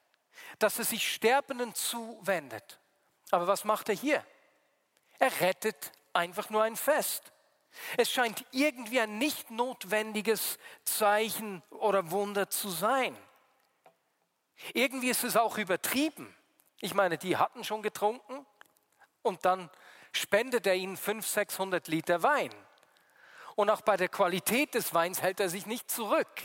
Dass 0.59 0.79
er 0.79 0.85
sich 0.85 1.13
Sterbenden 1.13 1.75
zuwendet. 1.75 2.79
Aber 3.29 3.47
was 3.47 3.63
macht 3.63 3.89
er 3.89 3.95
hier? 3.95 4.25
Er 5.19 5.39
rettet 5.39 5.91
einfach 6.13 6.49
nur 6.49 6.63
ein 6.63 6.75
Fest. 6.75 7.31
Es 7.97 8.11
scheint 8.11 8.45
irgendwie 8.51 8.99
ein 8.99 9.17
nicht 9.17 9.49
notwendiges 9.51 10.57
Zeichen 10.83 11.61
oder 11.69 12.11
Wunder 12.11 12.49
zu 12.49 12.69
sein. 12.69 13.15
Irgendwie 14.73 15.09
ist 15.09 15.23
es 15.23 15.37
auch 15.37 15.57
übertrieben. 15.57 16.35
Ich 16.79 16.93
meine, 16.93 17.17
die 17.17 17.37
hatten 17.37 17.63
schon 17.63 17.81
getrunken 17.81 18.45
und 19.21 19.45
dann 19.45 19.69
spendet 20.11 20.67
er 20.67 20.75
ihnen 20.75 20.97
500, 20.97 21.31
600 21.31 21.87
Liter 21.87 22.23
Wein. 22.23 22.53
Und 23.55 23.69
auch 23.69 23.81
bei 23.81 23.97
der 23.97 24.09
Qualität 24.09 24.73
des 24.73 24.93
Weins 24.93 25.21
hält 25.21 25.39
er 25.39 25.49
sich 25.49 25.65
nicht 25.65 25.89
zurück. 25.89 26.41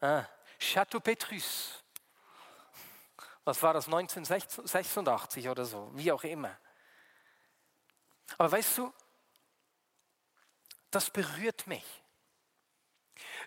Ah, 0.00 0.24
Chateau 0.58 1.00
Petrus. 1.00 1.82
Was 3.44 3.62
war 3.62 3.72
das, 3.72 3.86
1986 3.86 5.48
oder 5.48 5.64
so, 5.64 5.90
wie 5.94 6.12
auch 6.12 6.22
immer. 6.24 6.56
Aber 8.36 8.52
weißt 8.52 8.78
du, 8.78 8.92
das 10.90 11.10
berührt 11.10 11.66
mich. 11.66 11.84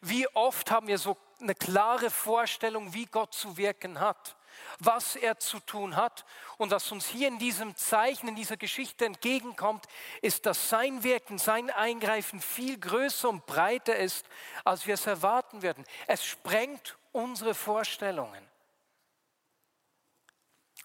Wie 0.01 0.27
oft 0.29 0.71
haben 0.71 0.88
wir 0.88 0.97
so 0.97 1.17
eine 1.39 1.55
klare 1.55 2.09
Vorstellung, 2.09 2.93
wie 2.93 3.05
Gott 3.05 3.33
zu 3.33 3.57
wirken 3.57 4.00
hat, 4.00 4.35
was 4.79 5.15
er 5.15 5.39
zu 5.39 5.60
tun 5.60 5.96
hat. 5.96 6.25
Und 6.58 6.72
was 6.72 6.91
uns 6.91 7.08
hier 7.08 7.27
in 7.27 7.39
diesem 7.39 7.75
Zeichen, 7.75 8.27
in 8.27 8.36
dieser 8.36 8.58
Geschichte 8.58 9.05
entgegenkommt, 9.05 9.86
ist, 10.22 10.46
dass 10.46 10.70
sein 10.70 11.03
Wirken, 11.03 11.38
sein 11.38 11.70
Eingreifen 11.70 12.41
viel 12.41 12.79
größer 12.79 13.29
und 13.29 13.46
breiter 13.46 13.96
ist, 13.96 14.25
als 14.63 14.88
wir 14.88 14.96
es 14.96 15.05
erwarten 15.05 15.62
würden. 15.62 15.86
Es 16.08 16.25
sprengt 16.25 16.98
unsere 17.12 17.53
Vorstellungen. 17.53 18.48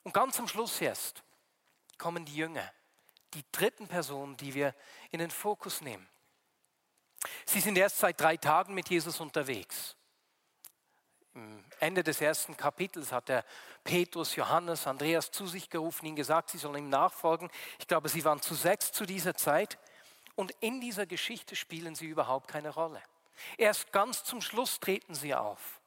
Und 0.03 0.13
ganz 0.13 0.39
am 0.39 0.49
Schluss 0.49 0.81
erst 0.81 1.23
kommen 1.99 2.25
die 2.25 2.37
Jünger, 2.37 2.73
die 3.35 3.45
dritten 3.53 3.89
Personen, 3.89 4.37
die 4.37 4.55
wir 4.55 4.75
in 5.11 5.19
den 5.19 5.31
Fokus 5.31 5.81
nehmen. 5.81 6.09
Sie 7.45 7.61
sind 7.61 7.77
erst 7.77 7.99
seit 7.99 8.21
drei 8.21 8.37
Tagen 8.37 8.75
mit 8.75 8.89
Jesus 8.89 9.21
unterwegs. 9.21 9.97
Ende 11.81 12.03
des 12.03 12.21
ersten 12.21 12.57
Kapitels 12.57 13.13
hat 13.13 13.29
er 13.29 13.45
Petrus, 13.85 14.37
Johannes, 14.37 14.87
Andreas 14.87 15.31
zu 15.31 15.47
sich 15.47 15.71
gerufen, 15.71 16.07
ihnen 16.07 16.17
gesagt, 16.17 16.51
sie 16.51 16.59
sollen 16.59 16.85
ihm 16.85 16.89
nachfolgen. 16.89 17.51
Ich 17.79 17.87
glaube, 17.87 18.09
sie 18.09 18.25
waren 18.25 18.41
zu 18.41 18.55
sechs 18.55 18.93
zu 18.93 19.07
dieser 19.07 19.35
Zeit. 19.35 19.79
Und 20.35 20.53
in 20.61 20.81
dieser 20.81 21.07
Geschichte 21.07 21.57
spielen 21.57 21.95
sie 21.95 22.07
überhaupt 22.07 22.49
keine 22.49 22.71
Rolle. 22.71 23.03
Erst 23.57 23.93
ganz 23.93 24.25
zum 24.25 24.41
Schluss 24.41 24.81
treten 24.81 25.15
sie 25.15 25.35
auf. 25.35 25.81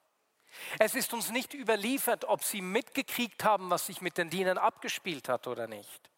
Es 0.80 0.96
ist 0.96 1.14
uns 1.14 1.30
nicht 1.30 1.54
überliefert, 1.54 2.26
ob 2.26 2.44
sie 2.44 2.62
mitgekriegt 2.62 3.44
haben, 3.44 3.70
was 3.70 3.86
sich 3.86 4.02
mit 4.02 4.18
den 4.18 4.30
Dienern 4.30 4.58
abgespielt 4.58 5.30
hat 5.30 5.48
oder 5.48 5.68
nicht. 5.68 6.10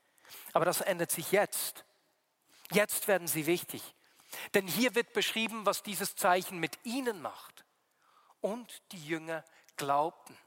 Aber 0.54 0.66
das 0.66 0.82
ändert 0.82 1.12
sich 1.12 1.32
jetzt. 1.32 1.86
Jetzt 2.72 3.08
werden 3.08 3.28
sie 3.28 3.46
wichtig. 3.46 3.82
Denn 4.54 4.68
hier 4.68 4.96
wird 4.96 5.14
beschrieben, 5.14 5.66
was 5.66 5.84
dieses 5.84 6.16
Zeichen 6.16 6.60
mit 6.60 6.80
ihnen 6.84 7.22
macht. 7.22 7.66
Und 8.42 8.82
die 8.92 9.06
Jünger 9.06 9.44
glaubten. 9.78 10.38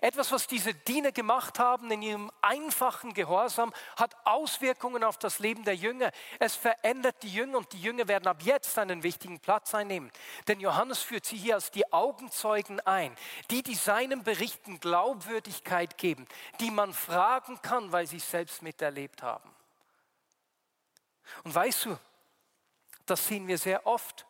Etwas, 0.00 0.32
was 0.32 0.46
diese 0.46 0.74
Diener 0.74 1.12
gemacht 1.12 1.58
haben 1.58 1.90
in 1.90 2.02
ihrem 2.02 2.30
einfachen 2.42 3.14
Gehorsam, 3.14 3.72
hat 3.96 4.16
Auswirkungen 4.24 5.04
auf 5.04 5.18
das 5.18 5.38
Leben 5.38 5.64
der 5.64 5.76
Jünger. 5.76 6.10
Es 6.38 6.56
verändert 6.56 7.22
die 7.22 7.32
Jünger 7.32 7.58
und 7.58 7.72
die 7.72 7.80
Jünger 7.80 8.08
werden 8.08 8.26
ab 8.26 8.42
jetzt 8.42 8.78
einen 8.78 9.02
wichtigen 9.02 9.38
Platz 9.38 9.74
einnehmen. 9.74 10.10
Denn 10.48 10.60
Johannes 10.60 11.00
führt 11.00 11.26
sie 11.26 11.36
hier 11.36 11.54
als 11.54 11.70
die 11.70 11.92
Augenzeugen 11.92 12.80
ein, 12.80 13.14
die, 13.50 13.62
die 13.62 13.74
seinen 13.74 14.22
Berichten 14.24 14.80
Glaubwürdigkeit 14.80 15.98
geben, 15.98 16.26
die 16.60 16.70
man 16.70 16.92
fragen 16.92 17.60
kann, 17.62 17.92
weil 17.92 18.06
sie 18.06 18.16
es 18.16 18.30
selbst 18.30 18.62
miterlebt 18.62 19.22
haben. 19.22 19.50
Und 21.44 21.54
weißt 21.54 21.86
du, 21.86 21.98
das 23.04 23.26
sehen 23.26 23.46
wir 23.46 23.58
sehr 23.58 23.86
oft. 23.86 24.26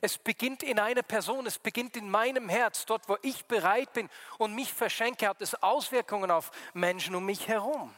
Es 0.00 0.18
beginnt 0.18 0.62
in 0.62 0.78
einer 0.78 1.02
Person, 1.02 1.46
es 1.46 1.58
beginnt 1.58 1.96
in 1.96 2.10
meinem 2.10 2.48
Herz, 2.48 2.86
dort 2.86 3.08
wo 3.08 3.16
ich 3.22 3.44
bereit 3.46 3.92
bin 3.92 4.08
und 4.38 4.54
mich 4.54 4.72
verschenke, 4.72 5.28
hat 5.28 5.42
es 5.42 5.54
Auswirkungen 5.62 6.30
auf 6.30 6.50
Menschen 6.72 7.14
um 7.14 7.24
mich 7.24 7.48
herum. 7.48 7.94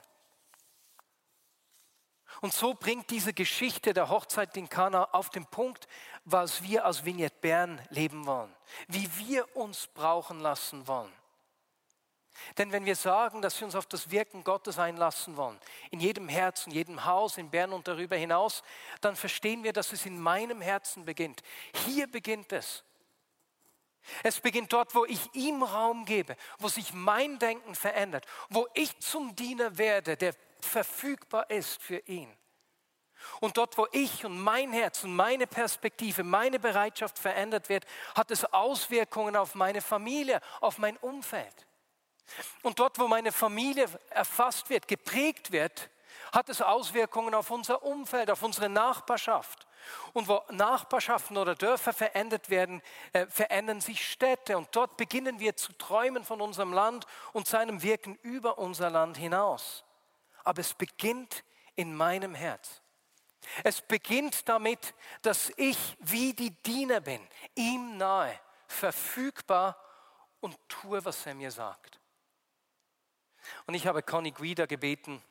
Und 2.40 2.52
so 2.52 2.74
bringt 2.74 3.10
diese 3.10 3.32
Geschichte 3.32 3.94
der 3.94 4.10
Hochzeit 4.10 4.56
in 4.56 4.68
Kana 4.68 5.04
auf 5.12 5.30
den 5.30 5.46
Punkt, 5.46 5.88
was 6.24 6.62
wir 6.62 6.84
als 6.84 7.04
Vignette 7.04 7.36
Bern 7.40 7.80
leben 7.90 8.26
wollen, 8.26 8.54
wie 8.88 9.08
wir 9.18 9.56
uns 9.56 9.86
brauchen 9.86 10.40
lassen 10.40 10.86
wollen. 10.86 11.12
Denn 12.58 12.72
wenn 12.72 12.84
wir 12.84 12.96
sagen, 12.96 13.42
dass 13.42 13.58
wir 13.60 13.66
uns 13.66 13.74
auf 13.74 13.86
das 13.86 14.10
Wirken 14.10 14.44
Gottes 14.44 14.78
einlassen 14.78 15.36
wollen, 15.36 15.58
in 15.90 16.00
jedem 16.00 16.28
Herzen, 16.28 16.70
jedem 16.70 17.04
Haus, 17.04 17.38
in 17.38 17.50
Bern 17.50 17.72
und 17.72 17.88
darüber 17.88 18.16
hinaus, 18.16 18.62
dann 19.00 19.16
verstehen 19.16 19.64
wir, 19.64 19.72
dass 19.72 19.92
es 19.92 20.06
in 20.06 20.20
meinem 20.20 20.60
Herzen 20.60 21.04
beginnt. 21.04 21.42
Hier 21.86 22.06
beginnt 22.06 22.52
es. 22.52 22.84
Es 24.22 24.40
beginnt 24.40 24.72
dort, 24.72 24.94
wo 24.94 25.04
ich 25.04 25.34
ihm 25.34 25.62
Raum 25.62 26.04
gebe, 26.04 26.36
wo 26.58 26.68
sich 26.68 26.92
mein 26.92 27.38
Denken 27.38 27.74
verändert, 27.74 28.24
wo 28.48 28.68
ich 28.74 28.98
zum 29.00 29.34
Diener 29.34 29.78
werde, 29.78 30.16
der 30.16 30.34
verfügbar 30.60 31.50
ist 31.50 31.82
für 31.82 31.98
ihn. 32.06 32.32
Und 33.40 33.56
dort, 33.56 33.76
wo 33.78 33.88
ich 33.92 34.24
und 34.24 34.38
mein 34.40 34.72
Herz 34.72 35.02
und 35.04 35.14
meine 35.14 35.46
Perspektive, 35.46 36.22
meine 36.22 36.60
Bereitschaft 36.60 37.18
verändert 37.18 37.68
wird, 37.68 37.84
hat 38.14 38.30
es 38.30 38.44
Auswirkungen 38.44 39.36
auf 39.36 39.54
meine 39.54 39.80
Familie, 39.80 40.40
auf 40.60 40.78
mein 40.78 40.96
Umfeld. 40.98 41.65
Und 42.62 42.78
dort, 42.78 42.98
wo 42.98 43.08
meine 43.08 43.32
Familie 43.32 43.86
erfasst 44.10 44.68
wird, 44.70 44.88
geprägt 44.88 45.52
wird, 45.52 45.90
hat 46.32 46.48
es 46.48 46.60
Auswirkungen 46.60 47.34
auf 47.34 47.50
unser 47.50 47.82
Umfeld, 47.82 48.30
auf 48.30 48.42
unsere 48.42 48.68
Nachbarschaft. 48.68 49.66
Und 50.12 50.26
wo 50.26 50.42
Nachbarschaften 50.50 51.36
oder 51.36 51.54
Dörfer 51.54 51.92
verändert 51.92 52.50
werden, 52.50 52.82
äh, 53.12 53.26
verändern 53.26 53.80
sich 53.80 54.10
Städte. 54.10 54.58
Und 54.58 54.68
dort 54.72 54.96
beginnen 54.96 55.38
wir 55.38 55.56
zu 55.56 55.72
träumen 55.74 56.24
von 56.24 56.40
unserem 56.40 56.72
Land 56.72 57.06
und 57.32 57.46
seinem 57.46 57.82
Wirken 57.82 58.16
über 58.22 58.58
unser 58.58 58.90
Land 58.90 59.16
hinaus. 59.16 59.84
Aber 60.42 60.60
es 60.60 60.74
beginnt 60.74 61.44
in 61.76 61.94
meinem 61.94 62.34
Herz. 62.34 62.82
Es 63.62 63.80
beginnt 63.80 64.48
damit, 64.48 64.94
dass 65.22 65.52
ich 65.56 65.96
wie 66.00 66.32
die 66.34 66.50
Diener 66.50 67.00
bin, 67.00 67.20
ihm 67.54 67.96
nahe, 67.96 68.38
verfügbar 68.66 69.76
und 70.40 70.56
tue, 70.68 71.04
was 71.04 71.24
er 71.26 71.34
mir 71.34 71.50
sagt. 71.50 71.95
Und 73.66 73.74
ich 73.74 73.86
habe 73.86 74.02
Conny 74.02 74.30
Guida 74.30 74.66
gebeten, 74.66 75.22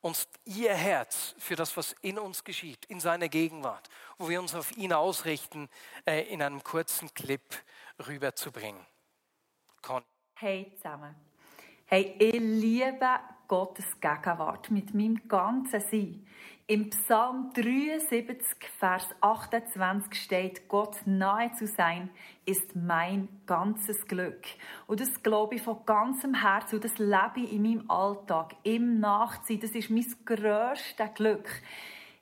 uns 0.00 0.28
ihr 0.44 0.74
Herz 0.74 1.34
für 1.38 1.56
das, 1.56 1.76
was 1.76 1.92
in 2.00 2.18
uns 2.18 2.42
geschieht, 2.42 2.86
in 2.86 3.00
seiner 3.00 3.28
Gegenwart, 3.28 3.88
wo 4.18 4.28
wir 4.28 4.40
uns 4.40 4.54
auf 4.54 4.76
ihn 4.76 4.92
ausrichten, 4.92 5.68
äh, 6.06 6.22
in 6.32 6.42
einem 6.42 6.64
kurzen 6.64 7.12
Clip 7.12 7.42
rüberzubringen. 8.06 8.84
Conny. 9.82 10.04
Hey 10.34 10.72
zusammen. 10.76 11.14
Hey, 11.84 12.14
ich 12.18 12.40
liebe 12.40 13.18
Gottes 13.48 14.00
Gegenwart 14.00 14.70
mit 14.70 14.94
meinem 14.94 15.26
ganzen 15.26 15.80
Sein. 15.80 16.26
Im 16.70 16.88
Psalm 16.90 17.50
73, 17.52 18.46
Vers 18.78 19.08
28 19.20 20.14
steht, 20.14 20.68
Gott 20.68 20.98
nahe 21.04 21.52
zu 21.54 21.66
sein, 21.66 22.10
ist 22.46 22.76
mein 22.76 23.28
ganzes 23.44 24.06
Glück. 24.06 24.44
Und 24.86 25.00
das 25.00 25.20
glaube 25.24 25.56
ich 25.56 25.62
von 25.62 25.84
ganzem 25.84 26.32
Herzen 26.32 26.76
und 26.76 26.84
das 26.84 26.96
lebe 26.98 27.40
ich 27.40 27.54
in 27.54 27.62
meinem 27.62 27.90
Alltag, 27.90 28.54
im 28.62 29.00
Nachziehen. 29.00 29.58
Das 29.58 29.72
ist 29.72 29.90
mein 29.90 30.06
grösstes 30.24 31.12
Glück 31.16 31.50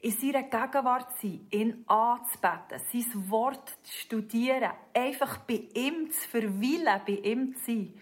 in 0.00 0.12
seiner 0.12 0.44
Gegenwart 0.44 1.08
sein, 1.20 1.46
ihn 1.50 1.84
anzubeten, 1.86 2.80
sein 2.90 3.30
Wort 3.30 3.76
zu 3.82 3.92
studieren, 4.00 4.70
einfach 4.94 5.40
bei 5.40 5.64
ihm 5.74 6.10
zu 6.10 6.26
verweilen, 6.26 7.02
bei 7.06 7.18
ihm 7.22 7.54
zu 7.54 7.66
sein 7.66 7.94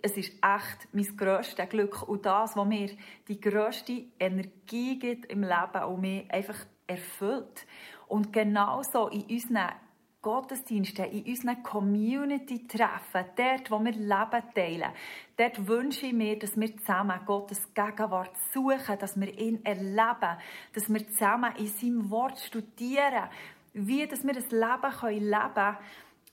es 0.00 0.16
ist 0.16 0.32
echt 0.34 0.88
mein 0.92 1.16
grösstes 1.16 1.68
Glück 1.68 2.08
und 2.08 2.24
das, 2.24 2.56
was 2.56 2.66
mir 2.66 2.90
die 3.26 3.40
grösste 3.40 4.04
Energie 4.18 4.98
gibt 4.98 5.26
im 5.26 5.42
Leben 5.42 5.84
und 5.86 6.00
mich 6.00 6.30
einfach 6.30 6.58
erfüllt. 6.86 7.66
Und 8.06 8.32
genauso 8.32 9.08
in 9.08 9.22
unseren 9.22 9.72
Gottesdiensten, 10.22 11.04
in 11.06 11.24
unseren 11.24 11.62
Community-Treffen, 11.62 13.24
dort, 13.36 13.70
wo 13.70 13.84
wir 13.84 13.92
Leben 13.92 14.42
teilen, 14.54 14.92
dort 15.36 15.66
wünsche 15.66 16.06
ich 16.06 16.12
mir, 16.12 16.38
dass 16.38 16.58
wir 16.58 16.76
zusammen 16.76 17.20
Gottes 17.26 17.72
Gegenwart 17.74 18.36
suchen, 18.52 18.98
dass 18.98 19.18
wir 19.18 19.32
ihn 19.38 19.64
erleben, 19.64 20.38
dass 20.74 20.92
wir 20.92 21.06
zusammen 21.08 21.54
in 21.56 21.68
seinem 21.68 22.10
Wort 22.10 22.38
studieren, 22.38 23.28
wie 23.72 24.06
dass 24.06 24.26
wir 24.26 24.34
das 24.34 24.50
Leben 24.50 25.20
leben 25.30 25.30
können, 25.30 25.76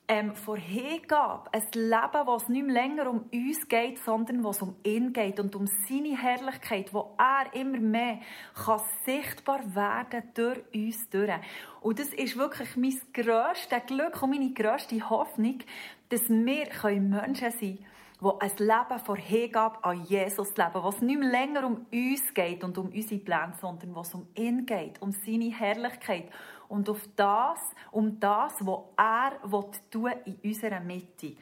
ähm, 0.07 0.35
Vorhergabe, 0.35 1.49
ein 1.51 1.63
Leben, 1.73 2.35
es 2.35 2.49
nicht 2.49 2.65
mehr 2.65 2.73
länger 2.73 3.09
um 3.09 3.25
uns 3.31 3.67
geht, 3.67 3.97
sondern 3.99 4.43
wo 4.43 4.51
um 4.61 4.75
ihn 4.83 5.13
geht 5.13 5.39
und 5.39 5.55
um 5.55 5.67
seine 5.87 6.17
Herrlichkeit, 6.17 6.93
wo 6.93 7.15
er 7.17 7.53
immer 7.59 7.79
mehr 7.79 8.19
kann 8.53 8.81
sichtbar 9.05 9.61
werden 9.75 10.23
durch 10.33 10.59
uns 10.73 11.09
durch. 11.09 11.31
Und 11.81 11.99
das 11.99 12.09
ist 12.09 12.37
wirklich 12.37 12.75
mein 12.75 12.99
grösstes 13.13 13.85
Glück 13.87 14.21
und 14.21 14.31
meine 14.31 14.53
grösste 14.53 15.09
Hoffnung, 15.09 15.59
dass 16.09 16.29
wir 16.29 16.67
Menschen 16.99 17.51
sein 17.51 17.59
können, 17.59 17.85
wo 18.19 18.37
ein 18.39 18.51
Leben 18.57 18.99
vor 19.03 19.17
Hingabe 19.17 19.83
an 19.83 20.03
Jesus 20.05 20.55
leben, 20.55 20.83
wo 20.83 20.89
es 20.89 21.01
nicht 21.01 21.19
mehr 21.19 21.29
länger 21.29 21.65
um 21.65 21.85
uns 21.91 22.33
geht 22.33 22.63
und 22.63 22.77
um 22.77 22.87
unsere 22.87 23.19
Pläne, 23.19 23.53
sondern 23.59 23.95
wo 23.95 24.01
es 24.01 24.13
um 24.13 24.27
ihn 24.35 24.65
geht, 24.65 25.01
um 25.01 25.11
seine 25.11 25.51
Herrlichkeit 25.51 26.29
und 26.69 26.89
auf 26.89 27.07
das, 27.15 27.59
um 27.91 28.19
das, 28.19 28.53
was 28.65 28.79
er 28.97 29.33
tun 29.91 30.11
in 30.25 30.37
unserer 30.43 30.79
Mitte. 30.79 31.35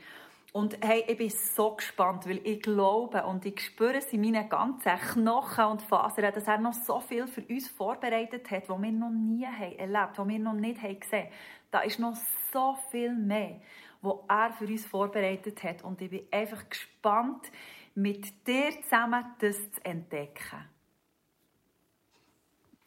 Und 0.53 0.77
hey, 0.85 1.03
ich 1.07 1.17
bin 1.17 1.31
so 1.31 1.71
gespannt, 1.71 2.29
weil 2.29 2.39
ich 2.43 2.61
glaube 2.61 3.23
und 3.25 3.43
ich 3.43 3.59
spüre 3.59 3.95
es 3.95 4.13
in 4.13 4.21
meinen 4.21 4.47
ganzen 4.47 4.99
Knochen 4.99 5.65
und 5.65 5.81
Fasern, 5.81 6.31
dass 6.31 6.47
er 6.47 6.59
noch 6.59 6.73
so 6.73 6.99
viel 6.99 7.25
für 7.25 7.41
uns 7.41 7.67
vorbereitet 7.69 8.51
hat, 8.51 8.69
was 8.69 8.81
wir 8.81 8.91
noch 8.91 9.09
nie 9.09 9.47
haben 9.47 9.79
erlebt, 9.79 10.17
was 10.19 10.27
wir 10.27 10.37
noch 10.37 10.53
nicht 10.53 10.79
haben 10.79 10.99
gesehen. 10.99 11.27
Da 11.71 11.79
ist 11.79 11.97
noch 11.97 12.15
so 12.51 12.77
viel 12.91 13.15
mehr, 13.15 13.61
was 14.01 14.17
er 14.29 14.53
für 14.53 14.67
uns 14.67 14.85
vorbereitet 14.85 15.63
hat. 15.63 15.83
Und 15.83 15.99
ich 16.03 16.11
bin 16.11 16.27
einfach 16.29 16.69
gespannt, 16.69 17.51
mit 17.95 18.47
dir 18.47 18.79
zusammen 18.83 19.25
das 19.39 19.71
zu 19.71 19.83
entdecken. 19.83 20.69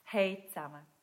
Hey 0.04 0.44
zusammen. 0.46 0.95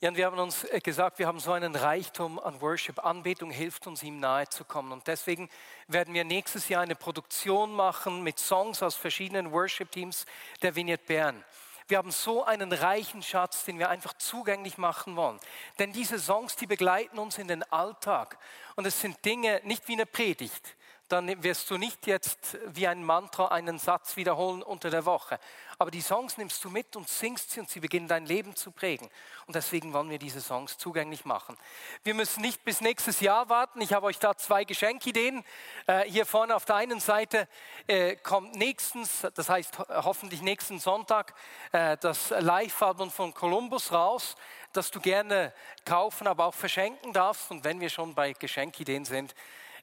Ja, 0.00 0.10
und 0.10 0.16
wir 0.16 0.26
haben 0.26 0.38
uns 0.38 0.62
äh, 0.62 0.78
gesagt, 0.78 1.18
wir 1.18 1.26
haben 1.26 1.40
so 1.40 1.50
einen 1.50 1.74
Reichtum 1.74 2.38
an 2.38 2.60
Worship. 2.60 3.04
Anbetung 3.04 3.50
hilft 3.50 3.88
uns, 3.88 4.00
ihm 4.04 4.20
nahe 4.20 4.48
zu 4.48 4.64
kommen. 4.64 4.92
Und 4.92 5.08
deswegen 5.08 5.50
werden 5.88 6.14
wir 6.14 6.22
nächstes 6.22 6.68
Jahr 6.68 6.82
eine 6.82 6.94
Produktion 6.94 7.74
machen 7.74 8.22
mit 8.22 8.38
Songs 8.38 8.80
aus 8.80 8.94
verschiedenen 8.94 9.50
Worship-Teams 9.50 10.24
der 10.62 10.76
Vignette 10.76 11.04
Bern. 11.04 11.44
Wir 11.88 11.98
haben 11.98 12.12
so 12.12 12.44
einen 12.44 12.72
reichen 12.72 13.24
Schatz, 13.24 13.64
den 13.64 13.80
wir 13.80 13.88
einfach 13.88 14.12
zugänglich 14.12 14.78
machen 14.78 15.16
wollen. 15.16 15.40
Denn 15.80 15.92
diese 15.92 16.20
Songs, 16.20 16.54
die 16.54 16.68
begleiten 16.68 17.18
uns 17.18 17.36
in 17.36 17.48
den 17.48 17.64
Alltag. 17.72 18.38
Und 18.76 18.86
es 18.86 19.00
sind 19.00 19.24
Dinge, 19.24 19.60
nicht 19.64 19.88
wie 19.88 19.94
eine 19.94 20.06
Predigt, 20.06 20.76
dann 21.08 21.42
wirst 21.42 21.70
du 21.70 21.78
nicht 21.78 22.06
jetzt 22.06 22.58
wie 22.66 22.86
ein 22.86 23.02
Mantra 23.02 23.48
einen 23.48 23.78
Satz 23.78 24.16
wiederholen 24.16 24.62
unter 24.62 24.90
der 24.90 25.04
Woche. 25.06 25.38
Aber 25.78 25.90
die 25.90 26.00
Songs 26.00 26.36
nimmst 26.36 26.62
du 26.64 26.70
mit 26.70 26.96
und 26.96 27.08
singst 27.08 27.52
sie 27.52 27.60
und 27.60 27.70
sie 27.70 27.80
beginnen 27.80 28.08
dein 28.08 28.26
Leben 28.26 28.56
zu 28.56 28.72
prägen. 28.72 29.08
Und 29.46 29.54
deswegen 29.54 29.92
wollen 29.92 30.10
wir 30.10 30.18
diese 30.18 30.40
Songs 30.40 30.76
zugänglich 30.76 31.24
machen. 31.24 31.56
Wir 32.02 32.14
müssen 32.14 32.42
nicht 32.42 32.64
bis 32.64 32.80
nächstes 32.80 33.20
Jahr 33.20 33.48
warten. 33.48 33.80
Ich 33.80 33.92
habe 33.92 34.06
euch 34.06 34.18
da 34.18 34.36
zwei 34.36 34.64
Geschenkideen. 34.64 35.44
Äh, 35.86 36.04
hier 36.04 36.26
vorne 36.26 36.54
auf 36.56 36.64
der 36.64 36.76
einen 36.76 37.00
Seite 37.00 37.48
äh, 37.86 38.16
kommt 38.16 38.56
nächstens, 38.56 39.26
das 39.34 39.48
heißt 39.48 39.78
hoffentlich 39.78 40.42
nächsten 40.42 40.78
Sonntag, 40.78 41.34
äh, 41.72 41.96
das 41.96 42.30
Live-Album 42.30 43.10
von 43.10 43.32
Columbus 43.32 43.92
raus, 43.92 44.34
das 44.72 44.90
du 44.90 45.00
gerne 45.00 45.54
kaufen, 45.84 46.26
aber 46.26 46.46
auch 46.46 46.54
verschenken 46.54 47.12
darfst. 47.12 47.50
Und 47.50 47.64
wenn 47.64 47.80
wir 47.80 47.88
schon 47.88 48.14
bei 48.14 48.32
Geschenkideen 48.32 49.04
sind, 49.04 49.34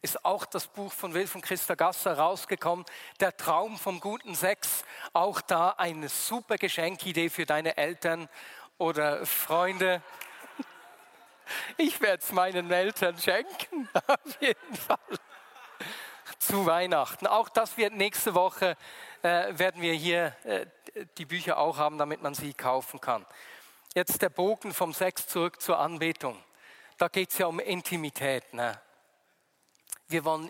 ist 0.05 0.23
auch 0.23 0.45
das 0.45 0.67
Buch 0.67 0.93
von 0.93 1.15
Wilf 1.15 1.33
und 1.33 1.41
Christa 1.41 1.73
Gasser 1.73 2.19
rausgekommen, 2.19 2.85
Der 3.19 3.35
Traum 3.35 3.75
vom 3.75 3.99
guten 3.99 4.35
Sex. 4.35 4.85
Auch 5.13 5.41
da 5.41 5.71
eine 5.71 6.09
super 6.09 6.57
Geschenkidee 6.57 7.31
für 7.31 7.47
deine 7.47 7.75
Eltern 7.75 8.29
oder 8.77 9.25
Freunde. 9.25 10.03
Ich 11.77 12.01
werde 12.01 12.21
es 12.21 12.31
meinen 12.31 12.71
Eltern 12.71 13.17
schenken, 13.17 13.89
auf 14.07 14.41
jeden 14.41 14.75
Fall. 14.75 14.97
Zu 16.37 16.67
Weihnachten. 16.67 17.25
Auch 17.25 17.49
das 17.49 17.75
wird 17.75 17.93
nächste 17.93 18.35
Woche, 18.35 18.77
äh, 19.23 19.57
werden 19.57 19.81
wir 19.81 19.93
hier 19.93 20.35
äh, 20.43 20.67
die 21.17 21.25
Bücher 21.25 21.57
auch 21.57 21.77
haben, 21.77 21.97
damit 21.97 22.21
man 22.21 22.35
sie 22.35 22.53
kaufen 22.53 23.01
kann. 23.01 23.25
Jetzt 23.95 24.21
der 24.21 24.29
Bogen 24.29 24.71
vom 24.71 24.93
Sex 24.93 25.27
zurück 25.27 25.59
zur 25.61 25.79
Anbetung. 25.79 26.39
Da 26.99 27.07
geht 27.07 27.31
es 27.31 27.39
ja 27.39 27.47
um 27.47 27.59
Intimität. 27.59 28.53
Ne? 28.53 28.79
Wir 30.07 30.25
wollen 30.25 30.49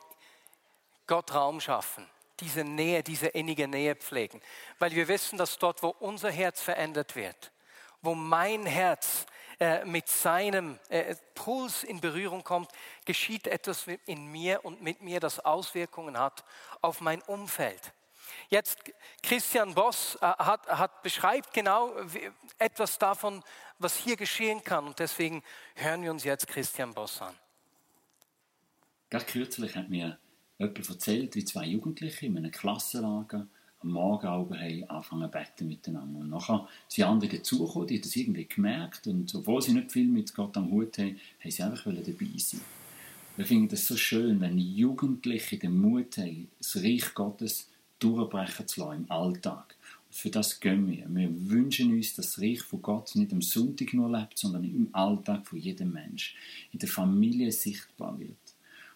Gott 1.08 1.34
Raum 1.34 1.62
schaffen, 1.62 2.10
diese 2.40 2.64
Nähe, 2.64 3.04
diese 3.04 3.28
innige 3.28 3.68
Nähe 3.68 3.96
pflegen, 3.96 4.42
weil 4.80 4.92
wir 4.92 5.08
wissen, 5.08 5.38
dass 5.38 5.58
dort, 5.58 5.84
wo 5.84 5.90
unser 6.00 6.32
Herz 6.32 6.62
verändert 6.62 7.16
wird, 7.16 7.52
wo 8.02 8.16
mein 8.16 8.66
Herz 8.66 9.26
äh, 9.60 9.86
mit 9.86 10.10
seinem 10.10 10.80
äh, 10.90 11.16
Puls 11.34 11.84
in 11.84 12.02
Berührung 12.02 12.44
kommt, 12.44 12.72
geschieht 13.06 13.48
etwas 13.48 13.86
in 14.06 14.28
mir 14.32 14.66
und 14.66 14.82
mit 14.82 15.02
mir, 15.02 15.20
das 15.20 15.40
Auswirkungen 15.40 16.20
hat 16.20 16.44
auf 16.82 17.00
mein 17.00 17.22
Umfeld. 17.22 17.94
Jetzt 18.50 18.80
Christian 19.24 19.74
Boss 19.74 20.16
äh, 20.16 20.26
hat, 20.26 20.68
hat, 20.68 21.02
beschreibt 21.04 21.54
genau 21.54 21.94
etwas 22.58 22.98
davon, 22.98 23.44
was 23.80 23.96
hier 23.96 24.18
geschehen 24.18 24.64
kann. 24.64 24.88
Und 24.88 25.00
deswegen 25.00 25.44
hören 25.76 26.04
wir 26.04 26.12
uns 26.12 26.24
jetzt 26.24 26.48
Christian 26.48 26.94
Boss 26.94 27.22
an. 27.22 27.36
Gerade 29.16 29.32
kürzlich 29.32 29.76
hat 29.78 29.90
mir 29.90 30.18
jemand 30.60 30.90
erzählt, 30.90 31.36
wie 31.38 31.46
zwei 31.46 31.66
Jugendliche 31.68 32.26
in 32.26 32.36
einem 32.36 32.52
Klassenlager 32.52 33.48
am 33.80 33.90
Morgen 33.90 34.28
haben 34.28 34.84
angefangen 34.90 35.32
zu 35.32 35.38
beten 35.38 35.68
miteinander. 35.70 36.20
Und 36.20 36.32
nachher 36.32 36.68
sind 36.90 37.06
andere 37.06 37.38
dazugekommen, 37.38 37.88
die 37.88 37.96
haben 37.96 38.02
das 38.02 38.16
irgendwie 38.18 38.46
gemerkt 38.46 39.08
und 39.08 39.34
obwohl 39.34 39.62
sie 39.62 39.72
nicht 39.72 39.94
viel 39.94 40.10
mit 40.10 40.36
Gott 40.36 40.58
am 40.58 40.70
Hut 40.70 40.98
haben, 40.98 41.18
haben 41.40 41.50
sie 41.50 41.64
einfach 41.64 41.86
dabei 41.86 42.28
sein 42.36 42.60
Wir 43.38 43.46
finden 43.46 43.70
das 43.70 43.88
so 43.88 43.96
schön, 43.96 44.42
wenn 44.42 44.58
Jugendliche 44.58 45.58
den 45.60 45.80
Mut 45.80 46.18
haben, 46.18 46.50
das 46.58 46.76
Reich 46.76 47.14
Gottes 47.14 47.70
durchbrechen 48.00 48.68
zu 48.68 48.82
lassen 48.82 49.06
im 49.06 49.12
Alltag. 49.12 49.78
Und 50.10 50.16
für 50.18 50.30
das 50.30 50.60
gehen 50.60 50.92
wir. 50.92 51.06
Wir 51.08 51.50
wünschen 51.50 51.94
uns, 51.94 52.16
dass 52.16 52.34
das 52.34 52.42
Reich 52.42 52.64
von 52.64 52.82
Gott 52.82 53.16
nicht 53.16 53.32
am 53.32 53.42
Sonntag 53.42 53.94
nur 53.94 54.12
lebt, 54.12 54.38
sondern 54.38 54.66
im 54.66 54.90
Alltag 54.92 55.48
von 55.48 55.58
jedem 55.58 55.94
Mensch, 55.94 56.36
in 56.74 56.80
der 56.80 56.90
Familie 56.90 57.50
sichtbar 57.54 58.20
wird. 58.20 58.36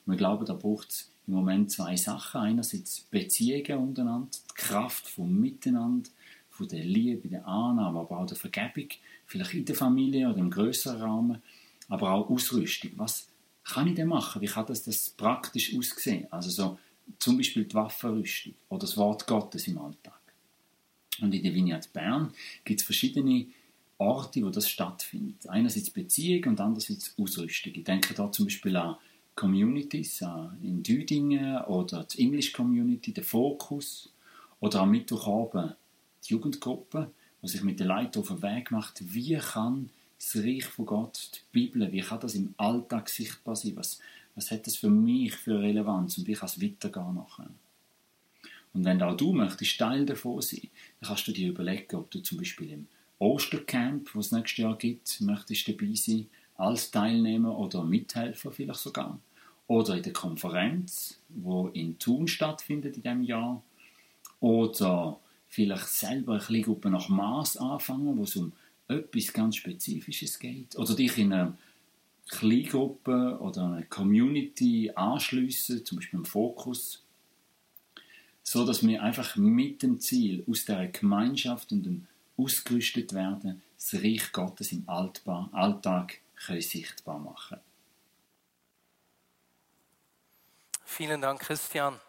Und 0.09 0.13
wir 0.15 0.17
glauben, 0.17 0.43
da 0.43 0.55
braucht 0.55 0.89
es 0.89 1.11
im 1.27 1.35
Moment 1.35 1.69
zwei 1.69 1.95
Sachen. 1.95 2.41
Einerseits 2.41 3.01
Beziehungen 3.11 3.89
untereinander, 3.89 4.27
die 4.31 4.55
Kraft 4.55 5.07
vom 5.07 5.39
Miteinander, 5.39 6.09
von 6.49 6.67
der 6.67 6.83
Liebe, 6.83 7.27
der 7.27 7.47
Annahme, 7.47 7.99
aber 7.99 8.17
auch 8.17 8.25
der 8.25 8.35
Vergebung, 8.35 8.89
vielleicht 9.27 9.53
in 9.53 9.65
der 9.65 9.75
Familie 9.75 10.27
oder 10.27 10.39
im 10.39 10.49
größeren 10.49 10.99
Rahmen, 10.99 11.43
aber 11.89 12.11
auch 12.11 12.27
Ausrüstung. 12.27 12.89
Was 12.95 13.29
kann 13.63 13.85
ich 13.85 13.93
denn 13.93 14.07
machen? 14.07 14.41
Wie 14.41 14.47
kann 14.47 14.65
das, 14.65 14.83
das 14.83 15.11
praktisch 15.11 15.77
aussehen? 15.77 16.25
Also 16.31 16.49
so 16.49 16.79
zum 17.19 17.37
Beispiel 17.37 17.65
die 17.65 17.75
Waffenrüstung 17.75 18.55
oder 18.69 18.79
das 18.79 18.97
Wort 18.97 19.27
Gottes 19.27 19.67
im 19.67 19.77
Alltag. 19.77 20.19
Und 21.21 21.35
in 21.35 21.43
der 21.43 21.53
Vignette 21.53 21.89
Bern 21.93 22.33
gibt 22.65 22.79
es 22.79 22.85
verschiedene 22.87 23.45
Orte, 23.99 24.41
wo 24.41 24.49
das 24.49 24.67
stattfindet. 24.67 25.47
Einerseits 25.47 25.91
Beziehung 25.91 26.45
und 26.45 26.59
andererseits 26.59 27.13
Ausrüstung. 27.15 27.73
Ich 27.75 27.83
denke 27.83 28.15
da 28.15 28.31
zum 28.31 28.45
Beispiel 28.47 28.75
an 28.75 28.95
Communities 29.39 30.21
in 30.61 30.83
Düdingen 30.83 31.61
oder 31.61 32.03
die 32.03 32.19
English 32.23 32.51
Community, 32.51 33.13
der 33.13 33.23
Fokus 33.23 34.11
oder 34.59 34.81
am 34.81 34.91
Mittwochabend 34.91 35.77
die 36.25 36.33
Jugendgruppe, 36.33 37.09
die 37.41 37.47
sich 37.47 37.63
mit 37.63 37.79
den 37.79 37.87
Leuten 37.87 38.19
auf 38.19 38.27
den 38.27 38.41
Weg 38.41 38.69
macht, 38.71 39.01
wie 39.01 39.37
kann 39.37 39.91
das 40.17 40.35
Reich 40.43 40.65
von 40.65 40.85
Gott, 40.85 41.31
die 41.33 41.39
Bibel, 41.53 41.89
wie 41.89 42.01
kann 42.01 42.19
das 42.19 42.35
im 42.35 42.53
Alltag 42.57 43.07
sichtbar 43.07 43.55
sein? 43.55 43.77
Was, 43.77 44.01
was 44.35 44.51
hat 44.51 44.67
das 44.67 44.75
für 44.75 44.89
mich 44.89 45.33
für 45.33 45.61
Relevanz 45.61 46.17
und 46.17 46.27
wie 46.27 46.33
kann 46.33 46.49
es 46.49 46.61
weitergehen 46.61 47.15
nachher? 47.15 47.49
Und 48.73 48.83
wenn 48.83 49.01
auch 49.01 49.15
du 49.15 49.31
möchtest 49.31 49.77
Teil 49.77 50.05
davon 50.05 50.41
sein, 50.41 50.67
dann 50.99 51.07
kannst 51.07 51.27
du 51.29 51.31
dir 51.31 51.47
überlegen, 51.47 51.95
ob 51.95 52.11
du 52.11 52.19
zum 52.19 52.39
Beispiel 52.39 52.71
im 52.71 52.87
Ostercamp, 53.19 54.11
das 54.13 54.25
es 54.25 54.31
nächstes 54.33 54.57
Jahr 54.57 54.77
gibt, 54.77 55.21
möchtest 55.21 55.69
dabei 55.69 55.93
sein, 55.93 56.27
als 56.55 56.91
Teilnehmer 56.91 57.57
oder 57.57 57.85
Mithelfer 57.85 58.51
vielleicht 58.51 58.81
sogar. 58.81 59.17
Oder 59.69 59.97
in 59.97 60.03
der 60.03 60.13
Konferenz, 60.13 61.19
wo 61.29 61.67
in 61.67 61.99
Thun 61.99 62.27
stattfindet 62.27 62.97
in 62.97 63.03
diesem 63.03 63.23
Jahr. 63.23 63.61
Oder 64.39 65.19
vielleicht 65.47 65.87
selber 65.87 66.33
eine 66.33 66.41
Kleingruppe 66.41 66.89
nach 66.89 67.07
Maß 67.07 67.57
anfangen, 67.57 68.17
wo 68.17 68.23
es 68.23 68.35
um 68.35 68.51
etwas 68.87 69.31
ganz 69.31 69.57
Spezifisches 69.57 70.39
geht. 70.39 70.75
Oder 70.75 70.95
dich 70.95 71.15
in 71.19 71.31
einer 71.31 71.55
Kleingruppe 72.29 73.37
oder 73.39 73.71
eine 73.71 73.85
Community 73.85 74.91
anschliessen, 74.95 75.85
zum 75.85 75.99
Beispiel 75.99 76.19
im 76.19 76.25
Fokus, 76.25 77.03
so 78.41 78.65
dass 78.65 78.85
wir 78.85 79.03
einfach 79.03 79.35
mit 79.35 79.83
dem 79.83 79.99
Ziel 79.99 80.43
aus 80.49 80.65
der 80.65 80.87
Gemeinschaft 80.87 81.71
und 81.71 81.83
dem 81.83 82.07
ausgerüstet 82.37 83.13
werden, 83.13 83.61
das 83.75 83.93
Reich 84.01 84.31
Gottes 84.31 84.71
im 84.71 84.83
Alltag 84.87 86.21
können 86.35 86.61
sichtbar 86.61 87.19
machen. 87.19 87.59
Vielen 90.91 91.21
Dank, 91.21 91.41
Christian. 91.41 92.01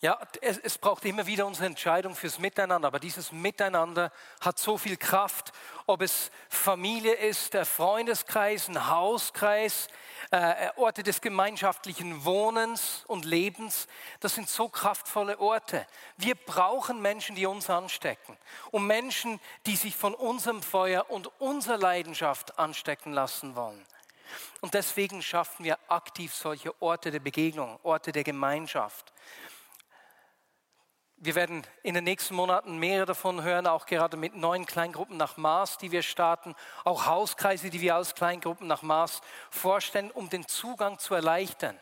Ja, 0.00 0.18
es, 0.40 0.56
es, 0.58 0.78
braucht 0.78 1.04
immer 1.04 1.26
wieder 1.26 1.46
unsere 1.46 1.66
Entscheidung 1.66 2.14
fürs 2.14 2.38
Miteinander, 2.38 2.86
aber 2.88 3.00
dieses 3.00 3.32
Miteinander 3.32 4.12
hat 4.40 4.58
so 4.58 4.78
viel 4.78 4.96
Kraft, 4.96 5.52
ob 5.86 6.00
es 6.00 6.30
Familie 6.48 7.14
ist, 7.14 7.54
der 7.54 7.66
Freundeskreis, 7.66 8.68
ein 8.68 8.88
Hauskreis, 8.88 9.88
äh, 10.30 10.70
Orte 10.76 11.02
des 11.02 11.20
gemeinschaftlichen 11.20 12.24
Wohnens 12.24 13.04
und 13.08 13.24
Lebens, 13.24 13.88
das 14.20 14.36
sind 14.36 14.48
so 14.48 14.68
kraftvolle 14.68 15.38
Orte. 15.40 15.86
Wir 16.16 16.36
brauchen 16.36 17.02
Menschen, 17.02 17.34
die 17.36 17.46
uns 17.46 17.68
anstecken 17.68 18.38
und 18.70 18.86
Menschen, 18.86 19.40
die 19.66 19.76
sich 19.76 19.96
von 19.96 20.14
unserem 20.14 20.62
Feuer 20.62 21.10
und 21.10 21.28
unserer 21.40 21.78
Leidenschaft 21.78 22.58
anstecken 22.58 23.12
lassen 23.12 23.54
wollen. 23.56 23.84
Und 24.60 24.74
deswegen 24.74 25.22
schaffen 25.22 25.64
wir 25.64 25.78
aktiv 25.88 26.34
solche 26.34 26.80
Orte 26.80 27.10
der 27.10 27.20
Begegnung, 27.20 27.78
Orte 27.82 28.12
der 28.12 28.24
Gemeinschaft. 28.24 29.12
Wir 31.16 31.36
werden 31.36 31.64
in 31.84 31.94
den 31.94 32.02
nächsten 32.02 32.34
Monaten 32.34 32.78
mehrere 32.78 33.06
davon 33.06 33.44
hören, 33.44 33.68
auch 33.68 33.86
gerade 33.86 34.16
mit 34.16 34.34
neuen 34.34 34.66
Kleingruppen 34.66 35.16
nach 35.16 35.36
Maß, 35.36 35.78
die 35.78 35.92
wir 35.92 36.02
starten, 36.02 36.56
auch 36.82 37.06
Hauskreise, 37.06 37.70
die 37.70 37.80
wir 37.80 37.94
als 37.94 38.16
Kleingruppen 38.16 38.66
nach 38.66 38.82
Maß 38.82 39.20
vorstellen, 39.48 40.10
um 40.10 40.28
den 40.28 40.48
Zugang 40.48 40.98
zu 40.98 41.14
erleichtern. 41.14 41.78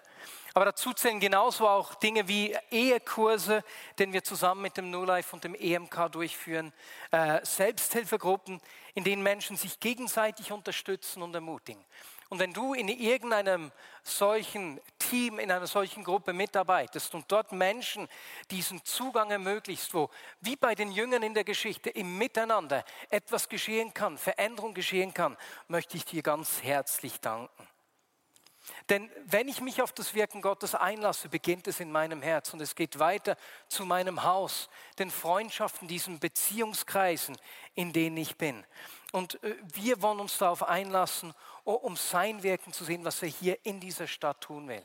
Aber 0.52 0.64
dazu 0.64 0.92
zählen 0.92 1.20
genauso 1.20 1.68
auch 1.68 1.94
Dinge 1.94 2.26
wie 2.26 2.56
Ehekurse, 2.70 3.62
den 3.98 4.12
wir 4.12 4.24
zusammen 4.24 4.62
mit 4.62 4.76
dem 4.76 4.90
No 4.90 5.04
Life 5.04 5.34
und 5.34 5.44
dem 5.44 5.54
EMK 5.54 6.10
durchführen, 6.10 6.72
äh, 7.12 7.44
Selbsthilfegruppen, 7.44 8.60
in 8.94 9.04
denen 9.04 9.22
Menschen 9.22 9.56
sich 9.56 9.78
gegenseitig 9.78 10.50
unterstützen 10.50 11.22
und 11.22 11.34
ermutigen. 11.34 11.84
Und 12.30 12.38
wenn 12.38 12.52
du 12.52 12.74
in 12.74 12.86
irgendeinem 12.86 13.72
solchen 14.04 14.80
Team, 15.00 15.40
in 15.40 15.50
einer 15.50 15.66
solchen 15.66 16.04
Gruppe 16.04 16.32
mitarbeitest 16.32 17.12
und 17.16 17.24
dort 17.26 17.50
Menschen 17.50 18.08
diesen 18.52 18.84
Zugang 18.84 19.32
ermöglicht, 19.32 19.92
wo 19.92 20.10
wie 20.40 20.54
bei 20.54 20.76
den 20.76 20.92
Jüngern 20.92 21.24
in 21.24 21.34
der 21.34 21.42
Geschichte 21.42 21.90
im 21.90 22.18
Miteinander 22.18 22.84
etwas 23.10 23.48
geschehen 23.48 23.92
kann, 23.92 24.16
Veränderung 24.16 24.74
geschehen 24.74 25.12
kann, 25.12 25.36
möchte 25.66 25.96
ich 25.96 26.04
dir 26.04 26.22
ganz 26.22 26.62
herzlich 26.62 27.20
danken. 27.20 27.69
Denn 28.88 29.10
wenn 29.26 29.48
ich 29.48 29.60
mich 29.60 29.82
auf 29.82 29.92
das 29.92 30.14
Wirken 30.14 30.42
Gottes 30.42 30.74
einlasse, 30.74 31.28
beginnt 31.28 31.66
es 31.66 31.80
in 31.80 31.92
meinem 31.92 32.22
Herz 32.22 32.52
und 32.52 32.60
es 32.60 32.74
geht 32.74 32.98
weiter 32.98 33.36
zu 33.68 33.84
meinem 33.84 34.24
Haus, 34.24 34.68
den 34.98 35.10
Freundschaften, 35.10 35.88
diesen 35.88 36.18
Beziehungskreisen, 36.18 37.36
in 37.74 37.92
denen 37.92 38.16
ich 38.16 38.36
bin. 38.36 38.64
Und 39.12 39.42
äh, 39.42 39.56
wir 39.74 40.02
wollen 40.02 40.20
uns 40.20 40.38
darauf 40.38 40.62
einlassen 40.62 41.34
um 41.64 41.96
sein 41.96 42.42
Wirken 42.42 42.72
zu 42.72 42.84
sehen, 42.84 43.04
was 43.04 43.22
er 43.22 43.28
hier 43.28 43.64
in 43.64 43.80
dieser 43.80 44.06
Stadt 44.06 44.40
tun 44.40 44.68
will. 44.68 44.84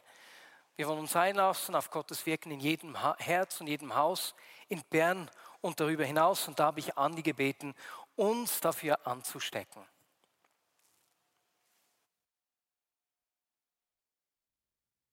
Wir 0.76 0.88
wollen 0.88 1.00
uns 1.00 1.16
einlassen 1.16 1.74
auf 1.76 1.90
Gottes 1.90 2.26
Wirken 2.26 2.52
in 2.52 2.60
jedem 2.60 2.98
Herz 3.18 3.62
und 3.62 3.68
jedem 3.68 3.96
Haus, 3.96 4.36
in 4.68 4.84
Bern 4.90 5.30
und 5.62 5.80
darüber 5.80 6.04
hinaus. 6.04 6.48
Und 6.48 6.60
da 6.60 6.66
habe 6.66 6.80
ich 6.80 6.98
Andi 6.98 7.22
gebeten, 7.22 7.74
uns 8.16 8.60
dafür 8.60 9.08
anzustecken. 9.08 9.86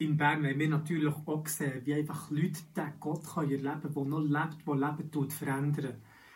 In 0.03 0.17
Bern 0.17 0.45
haben 0.45 0.59
wir 0.59 0.69
natürlich 0.69 1.15
auch 1.15 1.45
gesehen, 1.45 1.81
wie 1.85 1.95
einfach 1.95 2.29
Leute 2.33 2.61
den 2.77 2.93
Gott 2.99 3.23
erleben 3.37 3.63
können, 3.63 3.95
der 3.95 4.05
noch 4.05 4.21
lebt, 4.21 4.67
der 4.67 4.75
Leben 4.75 5.11
tut, 5.13 5.33
verändern. 5.33 5.95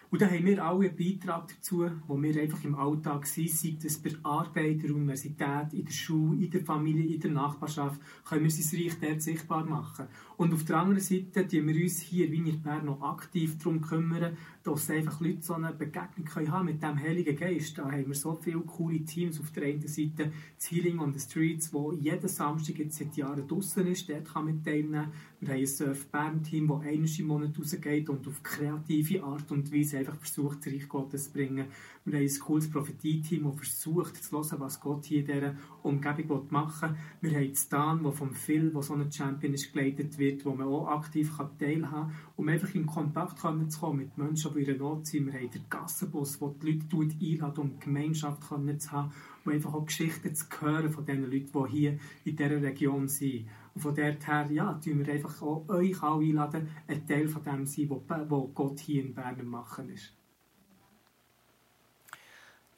Und 0.09 0.23
da 0.23 0.27
haben 0.27 0.47
wir 0.47 0.65
alle 0.65 0.89
einen 0.89 0.97
Beitrag 0.97 1.49
dazu, 1.49 1.91
wo 2.07 2.23
wir 2.23 2.41
einfach 2.41 2.63
im 2.63 2.77
Alltag 2.77 3.27
sind, 3.27 3.51
sei 3.51 3.77
das 3.83 3.99
bei 3.99 4.13
Arbeit, 4.23 4.85
der 4.85 4.95
Universität, 4.95 5.73
in 5.73 5.85
der 5.85 5.93
Schule, 5.93 6.45
in 6.45 6.51
der 6.53 6.61
Familie, 6.61 7.13
in 7.13 7.21
der 7.21 7.33
Nachbarschaft, 7.33 8.01
können 8.25 8.45
wir 8.45 8.51
sein 8.53 8.81
Reich 8.81 9.01
dort 9.01 9.23
sichtbar 9.23 9.65
machen. 9.65 10.07
Und 10.37 10.55
auf 10.55 10.65
der 10.65 10.77
anderen 10.77 11.01
Seite 11.01 11.49
tun 11.49 11.67
wir 11.67 11.83
uns 11.83 11.99
hier 11.99 12.33
in 12.33 12.63
Bern 12.63 12.85
noch 12.85 13.03
aktiv 13.03 13.59
darum 13.59 13.81
kümmern, 13.81 14.37
dass 14.67 14.91
einfach 14.91 15.21
Leute 15.21 15.43
so 15.43 15.55
eine 15.55 15.73
Begegnung 15.73 16.25
können 16.25 16.51
haben 16.51 16.67
mit 16.67 16.83
dem 16.83 16.99
Heiligen 16.99 17.37
Geist. 17.37 17.79
Da 17.79 17.85
haben 17.85 18.09
wir 18.09 18.15
so 18.15 18.35
viele 18.35 18.61
coole 18.61 19.05
Teams. 19.05 19.39
Auf 19.39 19.53
der 19.53 19.65
einen 19.65 19.87
Seite 19.87 20.33
das 20.57 20.71
Healing 20.71 20.99
on 20.99 21.15
the 21.15 21.21
Streets, 21.21 21.73
wo 21.73 21.93
jeden 21.93 22.29
Samstag 22.29 22.79
jetzt 22.79 22.99
seit 22.99 23.17
Jahren 23.17 23.47
draußen 23.47 23.87
ist. 23.87 24.09
Dort 24.09 24.33
kann 24.33 24.47
man 24.47 24.65
teilnehmen. 24.65 25.13
Wir 25.39 25.49
haben 25.51 25.61
ein 25.61 25.67
Surf 25.67 26.07
Bern-Team, 26.07 26.67
das 26.69 26.81
einmal 26.81 27.11
im 27.19 27.27
Monat 27.27 27.59
rausgeht 27.59 28.09
und 28.09 28.27
auf 28.27 28.43
kreative 28.43 29.23
Art 29.23 29.53
und 29.53 29.73
Weise 29.73 29.99
einfach 29.99 30.17
versucht, 30.17 30.67
das 30.67 30.73
Reich 30.73 30.89
Gottes 30.89 31.25
zu 31.27 31.33
bringen. 31.33 31.67
Wir 32.09 32.21
haben 32.21 32.25
ein 32.25 32.39
cooles 32.39 32.71
Prophetie-Team, 32.71 33.43
das 33.51 33.57
versucht 33.57 34.23
zu 34.23 34.37
hören, 34.37 34.61
was 34.61 34.81
Gott 34.81 35.07
hier 35.07 35.21
in 35.21 35.27
dieser 35.27 35.57
Umgebung 35.83 36.47
machen 36.51 36.97
will. 37.21 37.33
Wir 37.33 37.41
haben 37.41 37.55
Stan, 37.57 38.01
der 38.01 38.13
vom 38.13 38.33
Phil, 38.33 38.71
der 38.71 38.83
so 38.83 38.95
ein 38.95 39.11
Champion 39.11 39.55
ist, 39.55 39.73
geleitet 39.73 40.17
wird, 40.17 40.45
wo 40.45 40.55
man 40.55 40.69
auch 40.69 40.87
aktiv 40.87 41.37
teilhaben 41.59 41.83
kann, 41.83 42.13
um 42.37 42.49
einfach 42.49 42.73
in 42.77 42.87
Kontakt 42.87 43.41
zu 43.41 43.81
kommen 43.81 43.99
mit 43.99 44.17
Menschen, 44.17 44.55
die 44.55 44.61
in 44.61 44.67
der 44.67 44.77
Not 44.77 45.05
sind. 45.05 45.27
Wir 45.27 45.33
haben 45.35 45.51
den 45.51 45.65
Gassenbus, 45.69 46.39
der 46.39 46.55
die 46.63 46.79
Leute 46.93 47.17
einladen, 47.21 47.61
um 47.61 47.81
Gemeinschaft 47.81 48.45
zu 48.45 48.93
haben, 48.93 49.13
um 49.45 49.53
einfach 49.53 49.75
auch 49.75 49.87
Geschichten 49.87 50.33
zu 50.33 50.47
hören 50.61 50.91
von 50.91 51.05
den 51.05 51.29
Leuten, 51.29 51.51
die 51.53 51.71
hier 51.73 51.99
in 52.25 52.37
dieser 52.37 52.63
Region 52.63 53.09
sind. 53.09 53.49
Und 53.75 53.81
von 53.81 53.97
dort 53.97 54.25
her, 54.29 54.49
ja, 54.53 54.75
tun 54.75 55.05
wir 55.05 55.13
einfach 55.13 55.43
auch 55.43 55.69
euch 55.69 56.01
alle 56.01 56.25
einladen, 56.25 56.69
ein 56.87 57.05
Teil 57.05 57.27
von 57.27 57.43
dem 57.43 57.67
sein, 57.67 57.91
was 57.91 58.55
Gott 58.55 58.79
hier 58.79 59.05
in 59.05 59.13
Bern 59.13 59.45
machen 59.49 59.89
ist. 59.89 60.16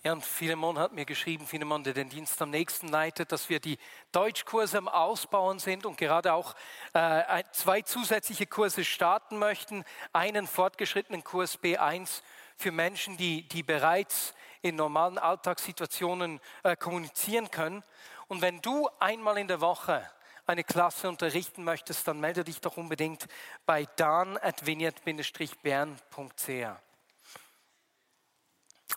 Ja, 0.05 0.13
und 0.13 0.25
Philemon 0.25 0.79
hat 0.79 0.93
mir 0.93 1.05
geschrieben, 1.05 1.45
Philemon, 1.45 1.83
der 1.83 1.93
den 1.93 2.09
Dienst 2.09 2.41
am 2.41 2.51
nächsten 2.51 2.87
leitet, 2.87 3.33
dass 3.33 3.49
wir 3.49 3.59
die 3.59 3.79
Deutschkurse 4.13 4.79
am 4.79 4.87
Ausbauen 4.87 5.59
sind 5.59 5.85
und 5.85 5.97
gerade 5.97 6.35
auch 6.35 6.55
äh, 6.93 7.43
zwei 7.51 7.83
zusätzliche 7.83 8.47
Kurse 8.47 8.85
starten 8.85 9.39
möchten. 9.39 9.83
Einen 10.13 10.47
fortgeschrittenen 10.47 11.25
Kurs 11.25 11.59
B1 11.59 12.23
für 12.57 12.71
Menschen, 12.71 13.17
die, 13.17 13.49
die 13.49 13.65
bereits 13.65 14.35
in 14.63 14.77
normalen 14.77 15.19
Alltagssituationen 15.19 16.39
äh, 16.63 16.77
kommunizieren 16.77 17.51
können. 17.51 17.83
Und 18.29 18.41
wenn 18.41 18.61
du 18.61 18.89
einmal 19.01 19.37
in 19.37 19.49
der 19.49 19.61
Woche 19.61 20.09
eine 20.47 20.63
Klasse 20.63 21.09
unterrichten 21.09 21.65
möchtest, 21.65 22.07
dann 22.07 22.21
melde 22.21 22.45
dich 22.45 22.61
doch 22.61 22.77
unbedingt 22.77 23.27
bei 23.67 23.85
dan.vineyard-bern.ch 23.97 26.88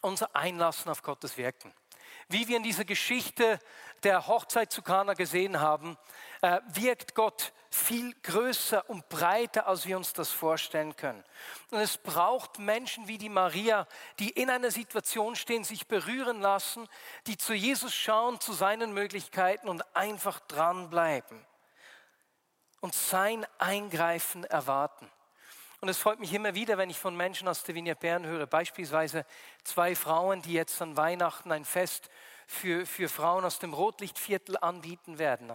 unser 0.02 0.36
Einlassen 0.36 0.92
auf 0.92 1.04
Gottes 1.04 1.38
Wirken. 1.38 1.74
Wie 2.28 2.48
wir 2.48 2.58
in 2.58 2.64
dieser 2.64 2.86
Geschichte 2.86 3.60
der 4.04 4.28
Hochzeit 4.28 4.72
zu 4.72 4.82
Kana 4.82 5.14
gesehen 5.14 5.60
haben, 5.60 5.98
äh, 6.42 6.60
wirkt 6.74 7.14
Gott 7.14 7.54
viel 7.70 8.14
größer 8.24 8.90
und 8.90 9.08
breiter, 9.10 9.68
als 9.68 9.86
wir 9.86 9.96
uns 9.96 10.14
das 10.14 10.30
vorstellen 10.30 10.96
können. 10.96 11.24
Und 11.70 11.80
es 11.80 11.98
braucht 11.98 12.60
Menschen 12.60 13.08
wie 13.08 13.18
die 13.18 13.30
Maria, 13.30 13.88
die 14.20 14.30
in 14.30 14.50
einer 14.50 14.72
Situation 14.72 15.36
stehen, 15.36 15.64
sich 15.64 15.88
berühren 15.88 16.42
lassen, 16.42 16.88
die 17.28 17.38
zu 17.38 17.54
Jesus 17.54 17.94
schauen, 17.94 18.40
zu 18.40 18.54
seinen 18.54 18.94
Möglichkeiten 18.94 19.70
und 19.70 19.84
einfach 19.96 20.40
dranbleiben 20.42 21.46
und 22.82 22.94
sein 22.94 23.46
Eingreifen 23.58 24.44
erwarten. 24.44 25.10
Und 25.82 25.90
es 25.90 25.98
freut 25.98 26.20
mich 26.20 26.32
immer 26.32 26.54
wieder, 26.54 26.78
wenn 26.78 26.92
ich 26.92 27.00
von 27.00 27.18
Menschen 27.18 27.48
aus 27.48 27.64
der 27.64 27.74
Vinia 27.74 27.96
Bern 27.96 28.24
höre, 28.24 28.46
beispielsweise 28.46 29.26
zwei 29.64 29.96
Frauen, 29.96 30.44
die 30.44 30.54
jetzt 30.54 30.80
an 30.80 30.96
Weihnachten 30.96 31.52
ein 31.52 31.66
Fest 31.66 32.12
für, 32.46 32.86
für 32.86 33.10
Frauen 33.10 33.44
aus 33.46 33.58
dem 33.58 33.74
Rotlichtviertel 33.74 34.58
anbieten 34.58 35.18
werden. 35.18 35.52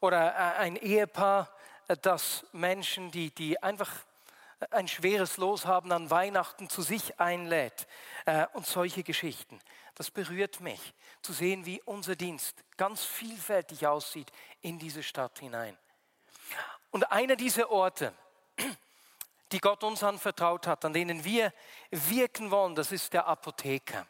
Oder 0.00 0.34
äh, 0.34 0.58
ein 0.58 0.76
Ehepaar, 0.76 1.50
äh, 1.88 1.96
das 1.96 2.44
Menschen, 2.52 3.10
die, 3.12 3.30
die 3.30 3.62
einfach 3.62 3.90
ein 4.70 4.88
schweres 4.88 5.38
Los 5.38 5.64
haben, 5.64 5.90
an 5.90 6.10
Weihnachten 6.10 6.68
zu 6.68 6.82
sich 6.82 7.18
einlädt. 7.18 7.86
Äh, 8.26 8.48
und 8.52 8.66
solche 8.66 9.02
Geschichten. 9.02 9.58
Das 9.94 10.10
berührt 10.10 10.60
mich, 10.60 10.92
zu 11.22 11.32
sehen, 11.32 11.64
wie 11.64 11.80
unser 11.86 12.14
Dienst 12.14 12.62
ganz 12.76 13.06
vielfältig 13.06 13.86
aussieht 13.86 14.30
in 14.60 14.78
diese 14.78 15.02
Stadt 15.02 15.38
hinein. 15.38 15.78
Und 16.90 17.10
einer 17.10 17.36
dieser 17.36 17.70
Orte, 17.70 18.12
die 19.52 19.60
Gott 19.60 19.84
uns 19.84 20.02
anvertraut 20.02 20.66
hat, 20.66 20.84
an 20.84 20.92
denen 20.92 21.24
wir 21.24 21.52
wirken 21.90 22.50
wollen, 22.50 22.74
das 22.74 22.92
ist 22.92 23.12
der 23.12 23.26
Apotheker. 23.26 24.06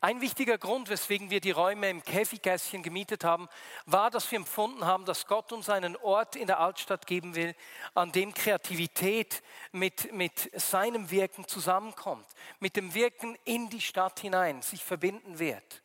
Ein 0.00 0.20
wichtiger 0.20 0.58
Grund, 0.58 0.90
weswegen 0.90 1.30
wir 1.30 1.40
die 1.40 1.50
Räume 1.50 1.88
im 1.88 2.02
Käfigässchen 2.02 2.82
gemietet 2.82 3.24
haben, 3.24 3.48
war, 3.86 4.10
dass 4.10 4.30
wir 4.30 4.36
empfunden 4.38 4.84
haben, 4.84 5.06
dass 5.06 5.26
Gott 5.26 5.52
uns 5.52 5.70
einen 5.70 5.96
Ort 5.96 6.36
in 6.36 6.46
der 6.46 6.60
Altstadt 6.60 7.06
geben 7.06 7.34
will, 7.34 7.54
an 7.94 8.12
dem 8.12 8.34
Kreativität 8.34 9.42
mit, 9.72 10.12
mit 10.12 10.50
seinem 10.60 11.10
Wirken 11.10 11.48
zusammenkommt, 11.48 12.26
mit 12.60 12.76
dem 12.76 12.92
Wirken 12.94 13.38
in 13.44 13.70
die 13.70 13.80
Stadt 13.80 14.20
hinein 14.20 14.60
sich 14.62 14.84
verbinden 14.84 15.38
wird. 15.38 15.82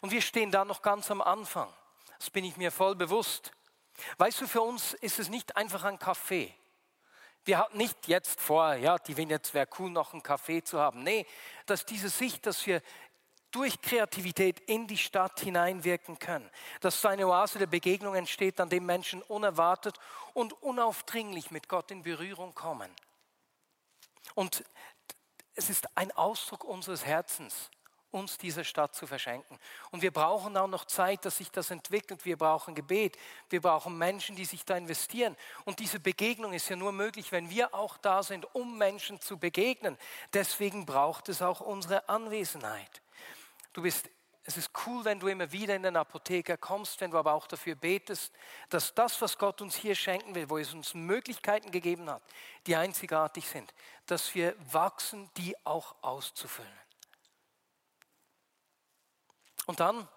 Und 0.00 0.10
wir 0.10 0.22
stehen 0.22 0.50
da 0.50 0.64
noch 0.64 0.82
ganz 0.82 1.10
am 1.10 1.20
Anfang. 1.20 1.72
Das 2.18 2.30
bin 2.30 2.44
ich 2.44 2.56
mir 2.56 2.72
voll 2.72 2.96
bewusst. 2.96 3.52
Weißt 4.16 4.40
du, 4.40 4.46
für 4.46 4.62
uns 4.62 4.94
ist 4.94 5.18
es 5.18 5.28
nicht 5.28 5.56
einfach 5.56 5.84
ein 5.84 5.98
Café. 5.98 6.52
Wir 7.48 7.56
hatten 7.56 7.78
nicht 7.78 8.08
jetzt 8.08 8.42
vor, 8.42 8.74
ja, 8.74 8.98
die 8.98 9.14
jetzt 9.14 9.54
wäre 9.54 9.66
cool, 9.78 9.90
noch 9.90 10.12
einen 10.12 10.22
Kaffee 10.22 10.62
zu 10.62 10.78
haben. 10.78 11.02
Nee, 11.02 11.24
dass 11.64 11.86
diese 11.86 12.10
Sicht, 12.10 12.44
dass 12.44 12.66
wir 12.66 12.82
durch 13.52 13.80
Kreativität 13.80 14.60
in 14.60 14.86
die 14.86 14.98
Stadt 14.98 15.40
hineinwirken 15.40 16.18
können. 16.18 16.50
Dass 16.82 17.00
so 17.00 17.08
eine 17.08 17.26
Oase 17.26 17.58
der 17.58 17.66
Begegnung 17.66 18.14
entsteht, 18.14 18.60
an 18.60 18.68
dem 18.68 18.84
Menschen 18.84 19.22
unerwartet 19.22 19.98
und 20.34 20.62
unaufdringlich 20.62 21.50
mit 21.50 21.70
Gott 21.70 21.90
in 21.90 22.02
Berührung 22.02 22.54
kommen. 22.54 22.90
Und 24.34 24.62
es 25.54 25.70
ist 25.70 25.88
ein 25.96 26.12
Ausdruck 26.12 26.64
unseres 26.64 27.06
Herzens 27.06 27.70
uns 28.10 28.38
diese 28.38 28.64
Stadt 28.64 28.94
zu 28.94 29.06
verschenken. 29.06 29.58
Und 29.90 30.02
wir 30.02 30.12
brauchen 30.12 30.56
auch 30.56 30.66
noch 30.66 30.84
Zeit, 30.84 31.24
dass 31.24 31.38
sich 31.38 31.50
das 31.50 31.70
entwickelt. 31.70 32.24
Wir 32.24 32.36
brauchen 32.36 32.74
Gebet. 32.74 33.16
Wir 33.50 33.60
brauchen 33.60 33.96
Menschen, 33.98 34.36
die 34.36 34.44
sich 34.44 34.64
da 34.64 34.76
investieren. 34.76 35.36
Und 35.64 35.78
diese 35.78 36.00
Begegnung 36.00 36.52
ist 36.52 36.68
ja 36.68 36.76
nur 36.76 36.92
möglich, 36.92 37.32
wenn 37.32 37.50
wir 37.50 37.74
auch 37.74 37.96
da 37.98 38.22
sind, 38.22 38.54
um 38.54 38.78
Menschen 38.78 39.20
zu 39.20 39.38
begegnen. 39.38 39.98
Deswegen 40.32 40.86
braucht 40.86 41.28
es 41.28 41.42
auch 41.42 41.60
unsere 41.60 42.08
Anwesenheit. 42.08 43.02
Du 43.72 43.82
bist 43.82 44.08
es 44.48 44.56
ist 44.56 44.70
cool, 44.86 45.04
wenn 45.04 45.20
du 45.20 45.28
immer 45.28 45.52
wieder 45.52 45.76
in 45.76 45.82
den 45.82 45.94
Apotheker 45.94 46.56
kommst, 46.56 47.02
wenn 47.02 47.10
du 47.10 47.18
aber 47.18 47.34
auch 47.34 47.46
dafür 47.46 47.74
betest, 47.74 48.32
dass 48.70 48.94
das, 48.94 49.20
was 49.20 49.36
Gott 49.36 49.60
uns 49.60 49.76
hier 49.76 49.94
schenken 49.94 50.34
will, 50.34 50.48
wo 50.48 50.56
es 50.56 50.72
uns 50.72 50.94
Möglichkeiten 50.94 51.70
gegeben 51.70 52.08
hat, 52.08 52.22
die 52.66 52.74
einzigartig 52.74 53.46
sind, 53.46 53.74
dass 54.06 54.34
wir 54.34 54.54
wachsen, 54.72 55.28
die 55.36 55.54
auch 55.66 55.94
auszufüllen. 56.00 56.87
Und 59.68 59.80
dann, 59.80 60.08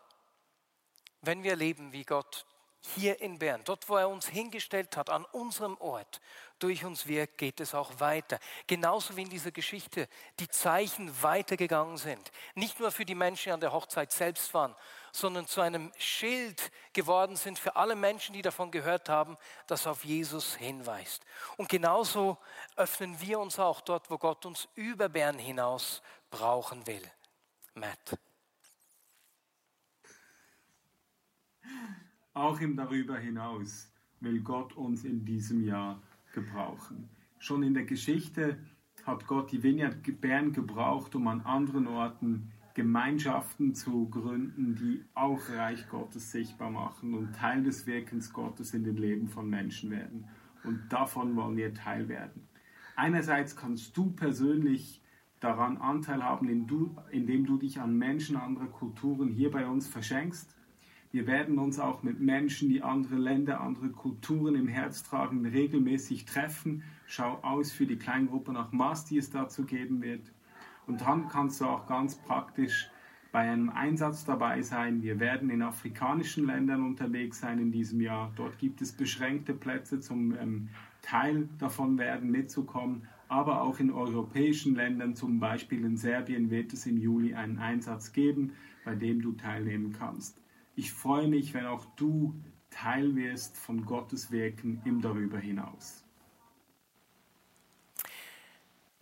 wenn 1.20 1.44
wir 1.44 1.58
leben 1.58 1.92
wie 1.92 2.06
Gott 2.06 2.46
hier 2.80 3.20
in 3.20 3.38
Bern, 3.38 3.62
dort 3.66 3.90
wo 3.90 3.98
er 3.98 4.08
uns 4.08 4.26
hingestellt 4.26 4.96
hat, 4.96 5.10
an 5.10 5.26
unserem 5.26 5.78
Ort, 5.80 6.22
durch 6.58 6.86
uns 6.86 7.06
wirkt, 7.06 7.38
geht 7.38 7.60
es 7.60 7.76
auch 7.76 8.00
weiter. 8.00 8.40
Genauso 8.66 9.18
wie 9.18 9.24
in 9.24 9.30
dieser 9.30 9.52
Geschichte 9.52 10.08
die 10.40 10.48
Zeichen 10.48 11.12
weitergegangen 11.22 11.98
sind. 11.98 12.32
Nicht 12.56 12.80
nur 12.80 12.92
für 12.92 13.04
die 13.04 13.14
Menschen, 13.14 13.50
die 13.50 13.52
an 13.52 13.60
der 13.60 13.74
Hochzeit 13.74 14.14
selbst 14.14 14.54
waren, 14.54 14.74
sondern 15.12 15.48
zu 15.48 15.60
einem 15.60 15.92
Schild 15.98 16.72
geworden 16.94 17.36
sind 17.36 17.60
für 17.60 17.76
alle 17.76 17.98
Menschen, 17.98 18.32
die 18.32 18.42
davon 18.42 18.72
gehört 18.72 19.10
haben, 19.10 19.38
das 19.68 19.86
auf 19.86 20.06
Jesus 20.06 20.56
hinweist. 20.56 21.26
Und 21.58 21.68
genauso 21.68 22.38
öffnen 22.78 23.20
wir 23.20 23.38
uns 23.38 23.60
auch 23.60 23.82
dort, 23.82 24.10
wo 24.10 24.18
Gott 24.18 24.46
uns 24.46 24.70
über 24.76 25.10
Bern 25.10 25.38
hinaus 25.38 26.02
brauchen 26.30 26.88
will. 26.88 27.04
Matt. 27.74 28.18
Auch 32.34 32.62
im 32.62 32.78
Darüber 32.78 33.18
hinaus 33.18 33.92
will 34.22 34.40
Gott 34.40 34.74
uns 34.78 35.04
in 35.04 35.26
diesem 35.26 35.66
Jahr 35.66 36.02
gebrauchen. 36.34 37.10
Schon 37.40 37.62
in 37.62 37.74
der 37.74 37.84
Geschichte 37.84 38.58
hat 39.04 39.28
Gott 39.28 39.52
die 39.52 39.62
Vineyard 39.62 39.98
Bern 40.22 40.54
gebraucht, 40.54 41.14
um 41.16 41.28
an 41.28 41.42
anderen 41.42 41.88
Orten 41.88 42.54
Gemeinschaften 42.74 43.76
zu 43.76 44.08
gründen, 44.08 44.76
die 44.76 45.04
auch 45.14 45.42
Reich 45.50 45.90
Gottes 45.90 46.32
sichtbar 46.32 46.70
machen 46.72 47.16
und 47.16 47.36
Teil 47.36 47.64
des 47.64 47.86
Wirkens 47.86 48.32
Gottes 48.32 48.74
in 48.74 48.86
den 48.86 48.96
Leben 48.96 49.28
von 49.28 49.50
Menschen 49.50 49.92
werden. 49.92 50.30
Und 50.64 50.84
davon 50.88 51.36
wollen 51.36 51.58
wir 51.58 51.74
Teil 51.74 52.08
werden. 52.08 52.48
Einerseits 52.96 53.58
kannst 53.58 53.98
du 53.98 54.12
persönlich 54.12 55.02
daran 55.42 55.76
Anteil 55.76 56.24
haben, 56.24 56.48
indem 56.48 56.68
du, 56.68 56.96
indem 57.10 57.46
du 57.46 57.58
dich 57.58 57.82
an 57.82 57.98
Menschen 57.98 58.38
anderer 58.38 58.68
Kulturen 58.68 59.28
hier 59.28 59.52
bei 59.52 59.68
uns 59.68 59.86
verschenkst 59.86 60.56
Wir 61.12 61.28
werden 61.28 61.60
uns 61.60 61.78
auch 61.78 62.04
mit 62.04 62.22
Menschen, 62.22 62.70
die 62.70 62.84
andere 62.84 63.16
Länder, 63.16 63.60
andere 63.60 63.90
Kulturen 63.90 64.56
im 64.56 64.70
Herz 64.70 65.04
tragen, 65.04 65.46
regelmäßig 65.46 66.24
treffen. 66.24 66.84
Schau 67.06 67.40
aus 67.42 67.74
für 67.74 67.86
die 67.86 67.98
Kleingruppe 67.98 68.54
nach 68.54 68.72
Maß, 68.72 69.06
die 69.06 69.18
es 69.18 69.30
dazu 69.30 69.66
geben 69.66 70.02
wird. 70.02 70.32
Und 70.88 71.02
dann 71.02 71.28
kannst 71.28 71.60
du 71.60 71.66
auch 71.66 71.86
ganz 71.86 72.16
praktisch 72.16 72.90
bei 73.34 73.40
einem 73.40 73.70
Einsatz 73.70 74.24
dabei 74.24 74.62
sein. 74.62 75.02
Wir 75.04 75.20
werden 75.20 75.50
in 75.50 75.62
afrikanischen 75.62 76.46
Ländern 76.46 76.84
unterwegs 76.84 77.42
sein 77.42 77.60
in 77.60 77.72
diesem 77.74 78.00
Jahr. 78.00 78.32
Dort 78.38 78.58
gibt 78.58 78.82
es 78.82 78.94
beschränkte 78.94 79.54
Plätze 79.54 80.00
zum 80.00 80.34
ähm, 80.38 80.70
Teil 81.02 81.50
davon 81.60 81.98
werden, 81.98 82.32
mitzukommen. 82.32 83.08
Aber 83.28 83.62
auch 83.62 83.80
in 83.80 83.92
europäischen 83.92 84.76
Ländern, 84.76 85.16
zum 85.16 85.40
Beispiel 85.40 85.84
in 85.84 85.98
Serbien, 85.98 86.50
wird 86.50 86.72
es 86.72 86.86
im 86.86 86.98
Juli 86.98 87.34
einen 87.34 87.60
Einsatz 87.60 88.12
geben, 88.12 88.54
bei 88.84 88.96
dem 88.96 89.22
du 89.22 89.34
teilnehmen 89.34 89.94
kannst. 89.98 90.42
Ich 90.82 90.94
freue 90.94 91.28
mich, 91.28 91.54
wenn 91.54 91.68
auch 91.68 91.86
du 91.96 92.34
Teil 92.72 93.16
wirst 93.16 93.56
von 93.56 93.86
Gottes 93.86 94.32
Wirken 94.32 94.82
im 94.84 95.00
Darüber 95.00 95.38
hinaus. 95.38 96.04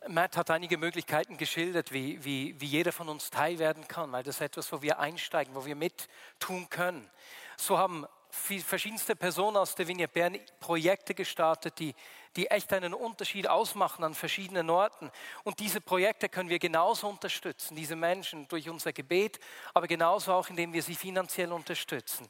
Matt 0.10 0.36
hat 0.36 0.52
einige 0.52 0.78
Möglichkeiten 0.78 1.38
geschildert, 1.38 1.94
wie, 1.94 2.22
wie, 2.26 2.60
wie 2.60 2.66
jeder 2.66 2.92
von 2.92 3.08
uns 3.08 3.30
teil 3.30 3.60
werden 3.60 3.88
kann, 3.88 4.12
weil 4.12 4.24
das 4.24 4.36
ist 4.36 4.42
etwas, 4.42 4.74
wo 4.74 4.82
wir 4.82 5.00
einsteigen, 5.00 5.56
wo 5.56 5.66
wir 5.66 5.78
mittun 5.78 6.70
können. 6.70 7.10
So 7.56 7.78
haben 7.78 8.06
verschiedenste 8.30 9.16
Personen 9.16 9.56
aus 9.56 9.74
der 9.74 9.88
Vignette 9.88 10.12
Bern 10.12 10.38
Projekte 10.60 11.16
gestartet, 11.16 11.80
die, 11.80 11.96
die 12.36 12.48
echt 12.48 12.72
einen 12.74 12.94
Unterschied 12.94 13.48
ausmachen 13.48 14.04
an 14.04 14.14
verschiedenen 14.14 14.70
Orten. 14.70 15.12
Und 15.44 15.60
diese 15.60 15.82
Projekte 15.82 16.30
können 16.30 16.50
wir 16.50 16.60
genauso 16.60 17.08
unterstützen, 17.08 17.76
diese 17.76 17.96
Menschen 17.96 18.48
durch 18.48 18.70
unser 18.70 18.94
Gebet, 18.94 19.40
aber 19.74 19.88
genauso 19.88 20.34
auch, 20.34 20.50
indem 20.50 20.74
wir 20.74 20.84
sie 20.84 20.96
finanziell 20.96 21.52
unterstützen. 21.52 22.30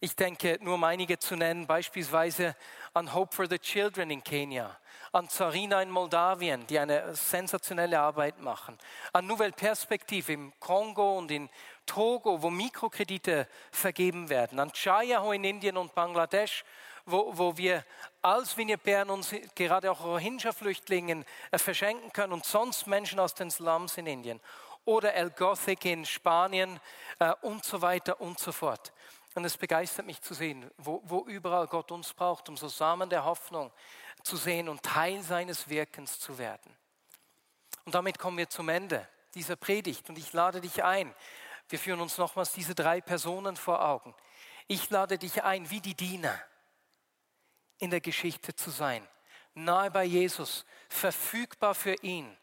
Ich 0.00 0.14
denke, 0.14 0.58
nur 0.60 0.74
um 0.74 0.84
einige 0.84 1.18
zu 1.18 1.34
nennen, 1.34 1.66
beispielsweise 1.66 2.54
an 2.94 3.12
Hope 3.12 3.34
for 3.34 3.48
the 3.48 3.58
Children 3.58 4.10
in 4.10 4.22
Kenia, 4.22 4.78
an 5.10 5.28
Zarina 5.28 5.82
in 5.82 5.90
Moldawien, 5.90 6.64
die 6.68 6.78
eine 6.78 7.16
sensationelle 7.16 7.98
Arbeit 7.98 8.40
machen, 8.40 8.78
an 9.12 9.26
Nouvelle 9.26 9.50
Perspektive 9.50 10.34
im 10.34 10.52
Kongo 10.60 11.18
und 11.18 11.32
in 11.32 11.48
Togo, 11.84 12.40
wo 12.40 12.48
Mikrokredite 12.48 13.48
vergeben 13.72 14.28
werden, 14.28 14.60
an 14.60 14.72
Chayaho 14.72 15.32
in 15.32 15.42
Indien 15.42 15.76
und 15.76 15.92
Bangladesch, 15.96 16.64
wo, 17.04 17.36
wo 17.36 17.56
wir 17.56 17.84
als 18.22 18.56
Vignette 18.56 19.04
uns 19.06 19.34
gerade 19.56 19.90
auch 19.90 20.04
Rohingya-Flüchtlingen 20.04 21.24
äh, 21.50 21.58
verschenken 21.58 22.12
können 22.12 22.34
und 22.34 22.44
sonst 22.44 22.86
Menschen 22.86 23.18
aus 23.18 23.34
den 23.34 23.50
Slums 23.50 23.96
in 23.96 24.06
Indien 24.06 24.40
oder 24.84 25.12
El 25.14 25.30
Gothic 25.30 25.84
in 25.86 26.06
Spanien 26.06 26.78
äh, 27.18 27.32
und 27.42 27.64
so 27.64 27.82
weiter 27.82 28.20
und 28.20 28.38
so 28.38 28.52
fort. 28.52 28.92
Und 29.38 29.44
es 29.44 29.56
begeistert 29.56 30.04
mich 30.04 30.20
zu 30.20 30.34
sehen, 30.34 30.68
wo, 30.78 31.00
wo 31.04 31.20
überall 31.20 31.68
Gott 31.68 31.92
uns 31.92 32.12
braucht, 32.12 32.48
um 32.48 32.56
so 32.56 32.66
Samen 32.66 33.08
der 33.08 33.24
Hoffnung 33.24 33.70
zu 34.24 34.36
sehen 34.36 34.68
und 34.68 34.82
Teil 34.82 35.22
seines 35.22 35.68
Wirkens 35.68 36.18
zu 36.18 36.38
werden. 36.38 36.76
Und 37.84 37.94
damit 37.94 38.18
kommen 38.18 38.36
wir 38.36 38.48
zum 38.48 38.68
Ende 38.68 39.08
dieser 39.36 39.54
Predigt 39.54 40.08
und 40.08 40.18
ich 40.18 40.32
lade 40.32 40.60
dich 40.60 40.82
ein. 40.82 41.14
Wir 41.68 41.78
führen 41.78 42.00
uns 42.00 42.18
nochmals 42.18 42.50
diese 42.50 42.74
drei 42.74 43.00
Personen 43.00 43.54
vor 43.54 43.80
Augen. 43.80 44.12
Ich 44.66 44.90
lade 44.90 45.18
dich 45.18 45.44
ein, 45.44 45.70
wie 45.70 45.80
die 45.80 45.94
Diener 45.94 46.36
in 47.78 47.90
der 47.90 48.00
Geschichte 48.00 48.56
zu 48.56 48.70
sein, 48.70 49.06
nahe 49.54 49.92
bei 49.92 50.02
Jesus, 50.02 50.66
verfügbar 50.88 51.76
für 51.76 51.94
ihn 52.02 52.36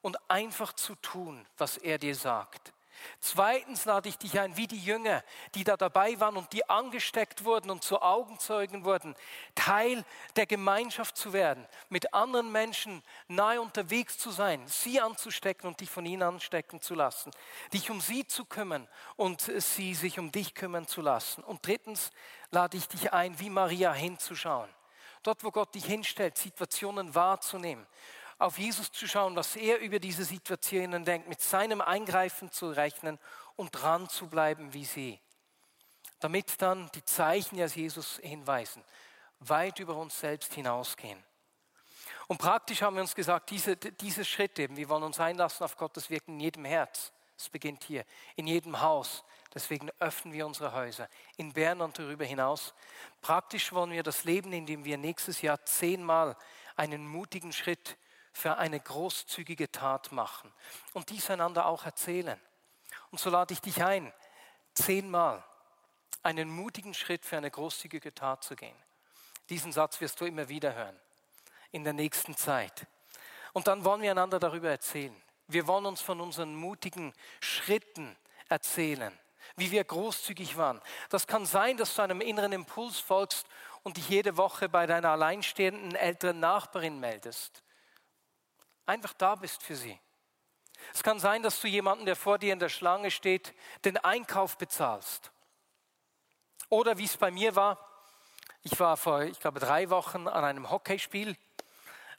und 0.00 0.16
einfach 0.30 0.74
zu 0.74 0.94
tun, 0.94 1.44
was 1.56 1.76
er 1.76 1.98
dir 1.98 2.14
sagt. 2.14 2.72
Zweitens 3.20 3.84
lade 3.84 4.08
ich 4.08 4.18
dich 4.18 4.38
ein, 4.38 4.56
wie 4.56 4.66
die 4.66 4.78
Jünger, 4.78 5.22
die 5.54 5.64
da 5.64 5.76
dabei 5.76 6.18
waren 6.20 6.36
und 6.36 6.52
die 6.52 6.68
angesteckt 6.68 7.44
wurden 7.44 7.70
und 7.70 7.82
zu 7.82 8.00
Augenzeugen 8.00 8.84
wurden, 8.84 9.14
Teil 9.54 10.04
der 10.36 10.46
Gemeinschaft 10.46 11.16
zu 11.16 11.32
werden, 11.32 11.66
mit 11.88 12.14
anderen 12.14 12.52
Menschen 12.52 13.02
nahe 13.28 13.60
unterwegs 13.60 14.18
zu 14.18 14.30
sein, 14.30 14.66
sie 14.66 15.00
anzustecken 15.00 15.68
und 15.68 15.80
dich 15.80 15.90
von 15.90 16.06
ihnen 16.06 16.22
anstecken 16.22 16.80
zu 16.80 16.94
lassen, 16.94 17.30
dich 17.72 17.90
um 17.90 18.00
sie 18.00 18.26
zu 18.26 18.44
kümmern 18.44 18.86
und 19.16 19.40
sie 19.40 19.94
sich 19.94 20.18
um 20.18 20.32
dich 20.32 20.54
kümmern 20.54 20.86
zu 20.86 21.00
lassen. 21.00 21.42
Und 21.44 21.66
drittens 21.66 22.10
lade 22.50 22.76
ich 22.76 22.88
dich 22.88 23.12
ein, 23.12 23.38
wie 23.40 23.50
Maria 23.50 23.92
hinzuschauen. 23.92 24.68
Dort, 25.22 25.42
wo 25.42 25.50
Gott 25.50 25.74
dich 25.74 25.86
hinstellt, 25.86 26.38
Situationen 26.38 27.14
wahrzunehmen 27.14 27.86
auf 28.38 28.58
Jesus 28.58 28.92
zu 28.92 29.08
schauen, 29.08 29.36
was 29.36 29.56
er 29.56 29.78
über 29.78 29.98
diese 29.98 30.24
Situationen 30.24 31.04
denkt, 31.04 31.28
mit 31.28 31.40
seinem 31.40 31.80
Eingreifen 31.80 32.50
zu 32.50 32.70
rechnen 32.70 33.18
und 33.56 33.70
dran 33.70 34.08
zu 34.08 34.28
bleiben 34.28 34.72
wie 34.72 34.84
sie. 34.84 35.20
Damit 36.20 36.60
dann 36.60 36.90
die 36.94 37.04
Zeichen, 37.04 37.56
die 37.56 37.64
aus 37.64 37.74
Jesus 37.74 38.18
hinweisen, 38.22 38.82
weit 39.40 39.78
über 39.78 39.96
uns 39.96 40.18
selbst 40.18 40.54
hinausgehen. 40.54 41.22
Und 42.28 42.38
praktisch 42.38 42.82
haben 42.82 42.96
wir 42.96 43.02
uns 43.02 43.14
gesagt, 43.14 43.50
diese, 43.50 43.76
diese 43.76 44.24
Schritte, 44.24 44.74
wir 44.74 44.88
wollen 44.88 45.04
uns 45.04 45.20
einlassen 45.20 45.64
auf 45.64 45.76
Gottes 45.76 46.10
Wirken 46.10 46.34
in 46.34 46.40
jedem 46.40 46.64
Herz. 46.64 47.12
Es 47.38 47.48
beginnt 47.48 47.84
hier, 47.84 48.04
in 48.34 48.46
jedem 48.46 48.80
Haus. 48.80 49.22
Deswegen 49.54 49.90
öffnen 50.00 50.32
wir 50.32 50.46
unsere 50.46 50.72
Häuser 50.72 51.08
in 51.36 51.52
Bern 51.52 51.80
und 51.80 51.98
darüber 51.98 52.24
hinaus. 52.24 52.74
Praktisch 53.20 53.72
wollen 53.72 53.92
wir 53.92 54.02
das 54.02 54.24
Leben, 54.24 54.52
in 54.52 54.66
dem 54.66 54.84
wir 54.84 54.98
nächstes 54.98 55.42
Jahr 55.42 55.64
zehnmal 55.64 56.36
einen 56.76 57.06
mutigen 57.06 57.52
Schritt 57.52 57.96
für 58.36 58.58
eine 58.58 58.78
großzügige 58.78 59.72
Tat 59.72 60.12
machen 60.12 60.52
und 60.92 61.08
dies 61.08 61.30
einander 61.30 61.64
auch 61.64 61.86
erzählen. 61.86 62.38
Und 63.10 63.18
so 63.18 63.30
lade 63.30 63.54
ich 63.54 63.62
dich 63.62 63.82
ein, 63.82 64.12
zehnmal 64.74 65.42
einen 66.22 66.50
mutigen 66.50 66.92
Schritt 66.92 67.24
für 67.24 67.38
eine 67.38 67.50
großzügige 67.50 68.14
Tat 68.14 68.44
zu 68.44 68.54
gehen. 68.54 68.76
Diesen 69.48 69.72
Satz 69.72 70.02
wirst 70.02 70.20
du 70.20 70.26
immer 70.26 70.50
wieder 70.50 70.74
hören 70.74 71.00
in 71.72 71.82
der 71.82 71.94
nächsten 71.94 72.36
Zeit. 72.36 72.86
Und 73.54 73.68
dann 73.68 73.86
wollen 73.86 74.02
wir 74.02 74.10
einander 74.10 74.38
darüber 74.38 74.68
erzählen. 74.68 75.16
Wir 75.46 75.66
wollen 75.66 75.86
uns 75.86 76.02
von 76.02 76.20
unseren 76.20 76.54
mutigen 76.54 77.14
Schritten 77.40 78.16
erzählen, 78.50 79.18
wie 79.56 79.70
wir 79.70 79.82
großzügig 79.82 80.58
waren. 80.58 80.82
Das 81.08 81.26
kann 81.26 81.46
sein, 81.46 81.78
dass 81.78 81.94
du 81.94 82.02
einem 82.02 82.20
inneren 82.20 82.52
Impuls 82.52 82.98
folgst 82.98 83.46
und 83.82 83.96
dich 83.96 84.10
jede 84.10 84.36
Woche 84.36 84.68
bei 84.68 84.86
deiner 84.86 85.08
alleinstehenden 85.10 85.94
älteren 85.94 86.38
Nachbarin 86.38 87.00
meldest 87.00 87.62
einfach 88.86 89.12
da 89.14 89.34
bist 89.34 89.62
für 89.62 89.76
sie. 89.76 89.98
Es 90.94 91.02
kann 91.02 91.18
sein, 91.18 91.42
dass 91.42 91.60
du 91.60 91.68
jemanden, 91.68 92.06
der 92.06 92.16
vor 92.16 92.38
dir 92.38 92.52
in 92.52 92.58
der 92.58 92.68
Schlange 92.68 93.10
steht, 93.10 93.54
den 93.84 93.96
Einkauf 93.96 94.56
bezahlst. 94.58 95.30
Oder 96.68 96.98
wie 96.98 97.04
es 97.04 97.16
bei 97.16 97.30
mir 97.30 97.54
war, 97.56 97.78
ich 98.62 98.78
war 98.80 98.96
vor, 98.96 99.22
ich 99.22 99.38
glaube, 99.38 99.60
drei 99.60 99.90
Wochen 99.90 100.26
an 100.26 100.44
einem 100.44 100.70
Hockeyspiel. 100.70 101.36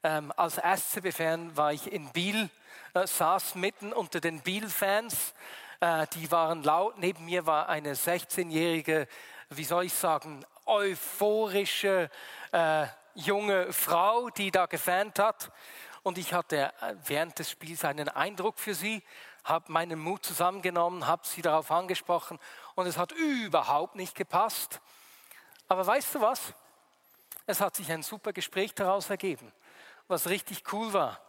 Ähm, 0.04 0.32
als 0.38 0.56
SCB-Fan 0.56 1.58
war 1.58 1.74
ich 1.74 1.92
in 1.92 2.10
Biel, 2.12 2.50
äh, 2.94 3.06
saß 3.06 3.56
mitten 3.56 3.92
unter 3.92 4.22
den 4.22 4.42
Biel-Fans. 4.42 5.34
Äh, 5.82 6.08
die 6.14 6.32
waren 6.32 6.64
laut. 6.64 6.98
Neben 6.98 7.26
mir 7.26 7.46
war 7.46 7.68
eine 7.68 7.96
16-jährige, 7.96 9.08
wie 9.50 9.64
soll 9.64 9.86
ich 9.86 9.94
sagen, 9.94 10.46
euphorische 10.66 12.10
äh, 12.52 12.88
junge 13.16 13.74
Frau, 13.74 14.30
die 14.30 14.52
da 14.52 14.68
gefans 14.68 15.20
hat. 15.20 15.52
Und 16.08 16.18
ich 16.18 16.32
hatte 16.32 16.72
äh, 16.80 16.96
während 17.04 17.38
des 17.38 17.52
Spiels 17.52 17.84
einen 17.84 18.08
Eindruck 18.08 18.60
für 18.60 18.74
sie, 18.74 19.04
habe 19.44 19.70
meinen 19.70 20.00
Mut 20.00 20.24
zusammengenommen, 20.24 21.06
habe 21.06 21.28
sie 21.28 21.42
darauf 21.42 21.70
angesprochen 21.70 22.40
und 22.76 22.88
es 22.88 22.98
hat 22.98 23.12
überhaupt 23.12 23.96
nicht 23.96 24.16
gepasst. 24.16 24.80
Aber 25.68 25.86
weißt 25.86 26.16
du 26.16 26.22
was? 26.22 26.54
Es 27.46 27.60
hat 27.60 27.76
sich 27.76 27.92
ein 27.92 28.04
super 28.04 28.32
Gespräch 28.32 28.74
daraus 28.74 29.10
ergeben, 29.10 29.52
was 30.08 30.30
richtig 30.30 30.72
cool 30.72 30.94
war. 30.94 31.20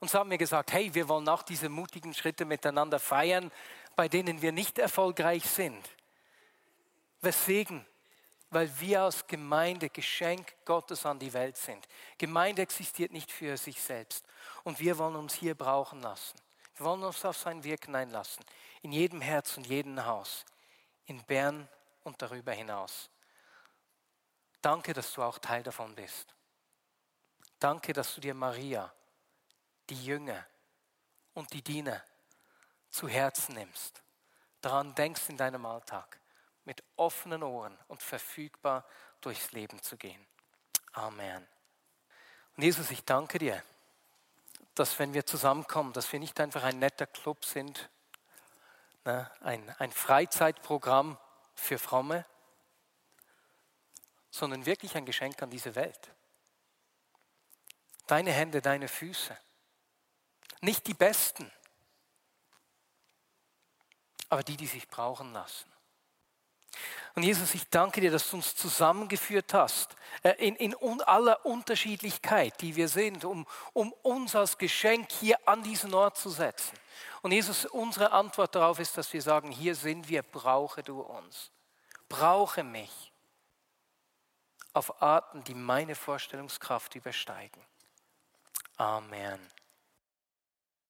Und 0.00 0.10
so 0.10 0.18
haben 0.18 0.28
wir 0.28 0.36
gesagt, 0.36 0.70
hey, 0.70 0.92
wir 0.92 1.08
wollen 1.08 1.30
auch 1.30 1.42
diese 1.42 1.70
mutigen 1.70 2.12
Schritte 2.12 2.44
miteinander 2.44 2.98
feiern, 2.98 3.50
bei 3.94 4.06
denen 4.06 4.42
wir 4.42 4.52
nicht 4.52 4.78
erfolgreich 4.78 5.48
sind. 5.48 5.82
Weswegen? 7.22 7.86
Weil 8.56 8.80
wir 8.80 9.02
als 9.02 9.26
Gemeinde 9.26 9.90
Geschenk 9.90 10.54
Gottes 10.64 11.04
an 11.04 11.18
die 11.18 11.34
Welt 11.34 11.58
sind. 11.58 11.86
Gemeinde 12.16 12.62
existiert 12.62 13.12
nicht 13.12 13.30
für 13.30 13.54
sich 13.58 13.82
selbst. 13.82 14.24
Und 14.64 14.80
wir 14.80 14.96
wollen 14.96 15.16
uns 15.16 15.34
hier 15.34 15.54
brauchen 15.54 16.00
lassen. 16.00 16.38
Wir 16.74 16.86
wollen 16.86 17.02
uns 17.02 17.22
auf 17.26 17.36
sein 17.36 17.62
Wirken 17.64 17.94
einlassen. 17.94 18.42
In 18.80 18.92
jedem 18.92 19.20
Herz 19.20 19.58
und 19.58 19.66
jedem 19.66 20.02
Haus. 20.06 20.46
In 21.04 21.22
Bern 21.24 21.68
und 22.02 22.22
darüber 22.22 22.52
hinaus. 22.52 23.10
Danke, 24.62 24.94
dass 24.94 25.12
du 25.12 25.22
auch 25.22 25.38
Teil 25.38 25.62
davon 25.62 25.94
bist. 25.94 26.34
Danke, 27.58 27.92
dass 27.92 28.14
du 28.14 28.22
dir 28.22 28.32
Maria, 28.32 28.90
die 29.90 30.02
Jünger 30.02 30.46
und 31.34 31.52
die 31.52 31.60
Diener 31.60 32.02
zu 32.88 33.06
Herzen 33.06 33.54
nimmst. 33.54 34.02
Daran 34.62 34.94
denkst 34.94 35.28
in 35.28 35.36
deinem 35.36 35.66
Alltag 35.66 36.18
mit 36.66 36.84
offenen 36.96 37.42
Ohren 37.42 37.76
und 37.88 38.02
verfügbar 38.02 38.84
durchs 39.20 39.52
Leben 39.52 39.82
zu 39.82 39.96
gehen. 39.96 40.24
Amen. 40.92 41.46
Und 42.56 42.62
Jesus, 42.62 42.90
ich 42.90 43.04
danke 43.04 43.38
dir, 43.38 43.62
dass 44.74 44.98
wenn 44.98 45.14
wir 45.14 45.24
zusammenkommen, 45.24 45.92
dass 45.92 46.12
wir 46.12 46.20
nicht 46.20 46.38
einfach 46.40 46.62
ein 46.64 46.78
netter 46.78 47.06
Club 47.06 47.44
sind, 47.44 47.88
ne, 49.04 49.30
ein, 49.40 49.74
ein 49.78 49.92
Freizeitprogramm 49.92 51.18
für 51.54 51.78
Fromme, 51.78 52.26
sondern 54.30 54.66
wirklich 54.66 54.96
ein 54.96 55.06
Geschenk 55.06 55.42
an 55.42 55.50
diese 55.50 55.74
Welt. 55.74 56.12
Deine 58.06 58.32
Hände, 58.32 58.60
deine 58.60 58.88
Füße. 58.88 59.36
Nicht 60.60 60.86
die 60.86 60.94
besten, 60.94 61.50
aber 64.28 64.42
die, 64.42 64.56
die 64.56 64.66
sich 64.66 64.88
brauchen 64.88 65.32
lassen. 65.32 65.75
Und 67.14 67.22
Jesus, 67.22 67.54
ich 67.54 67.68
danke 67.70 68.00
dir, 68.00 68.10
dass 68.10 68.28
du 68.28 68.36
uns 68.36 68.54
zusammengeführt 68.54 69.54
hast, 69.54 69.96
äh, 70.22 70.32
in, 70.32 70.54
in 70.56 70.74
aller 71.02 71.44
Unterschiedlichkeit, 71.46 72.60
die 72.60 72.76
wir 72.76 72.88
sind, 72.88 73.24
um, 73.24 73.46
um 73.72 73.92
uns 74.02 74.36
als 74.36 74.58
Geschenk 74.58 75.10
hier 75.12 75.38
an 75.48 75.62
diesen 75.62 75.94
Ort 75.94 76.18
zu 76.18 76.28
setzen. 76.28 76.76
Und 77.22 77.32
Jesus, 77.32 77.64
unsere 77.64 78.12
Antwort 78.12 78.54
darauf 78.54 78.78
ist, 78.78 78.96
dass 78.98 79.12
wir 79.12 79.22
sagen, 79.22 79.50
hier 79.50 79.74
sind 79.74 80.08
wir, 80.08 80.22
brauche 80.22 80.82
du 80.82 81.00
uns. 81.00 81.50
Brauche 82.08 82.62
mich 82.62 83.12
auf 84.74 85.00
Arten, 85.02 85.42
die 85.44 85.54
meine 85.54 85.94
Vorstellungskraft 85.94 86.94
übersteigen. 86.94 87.62
Amen. 88.76 89.40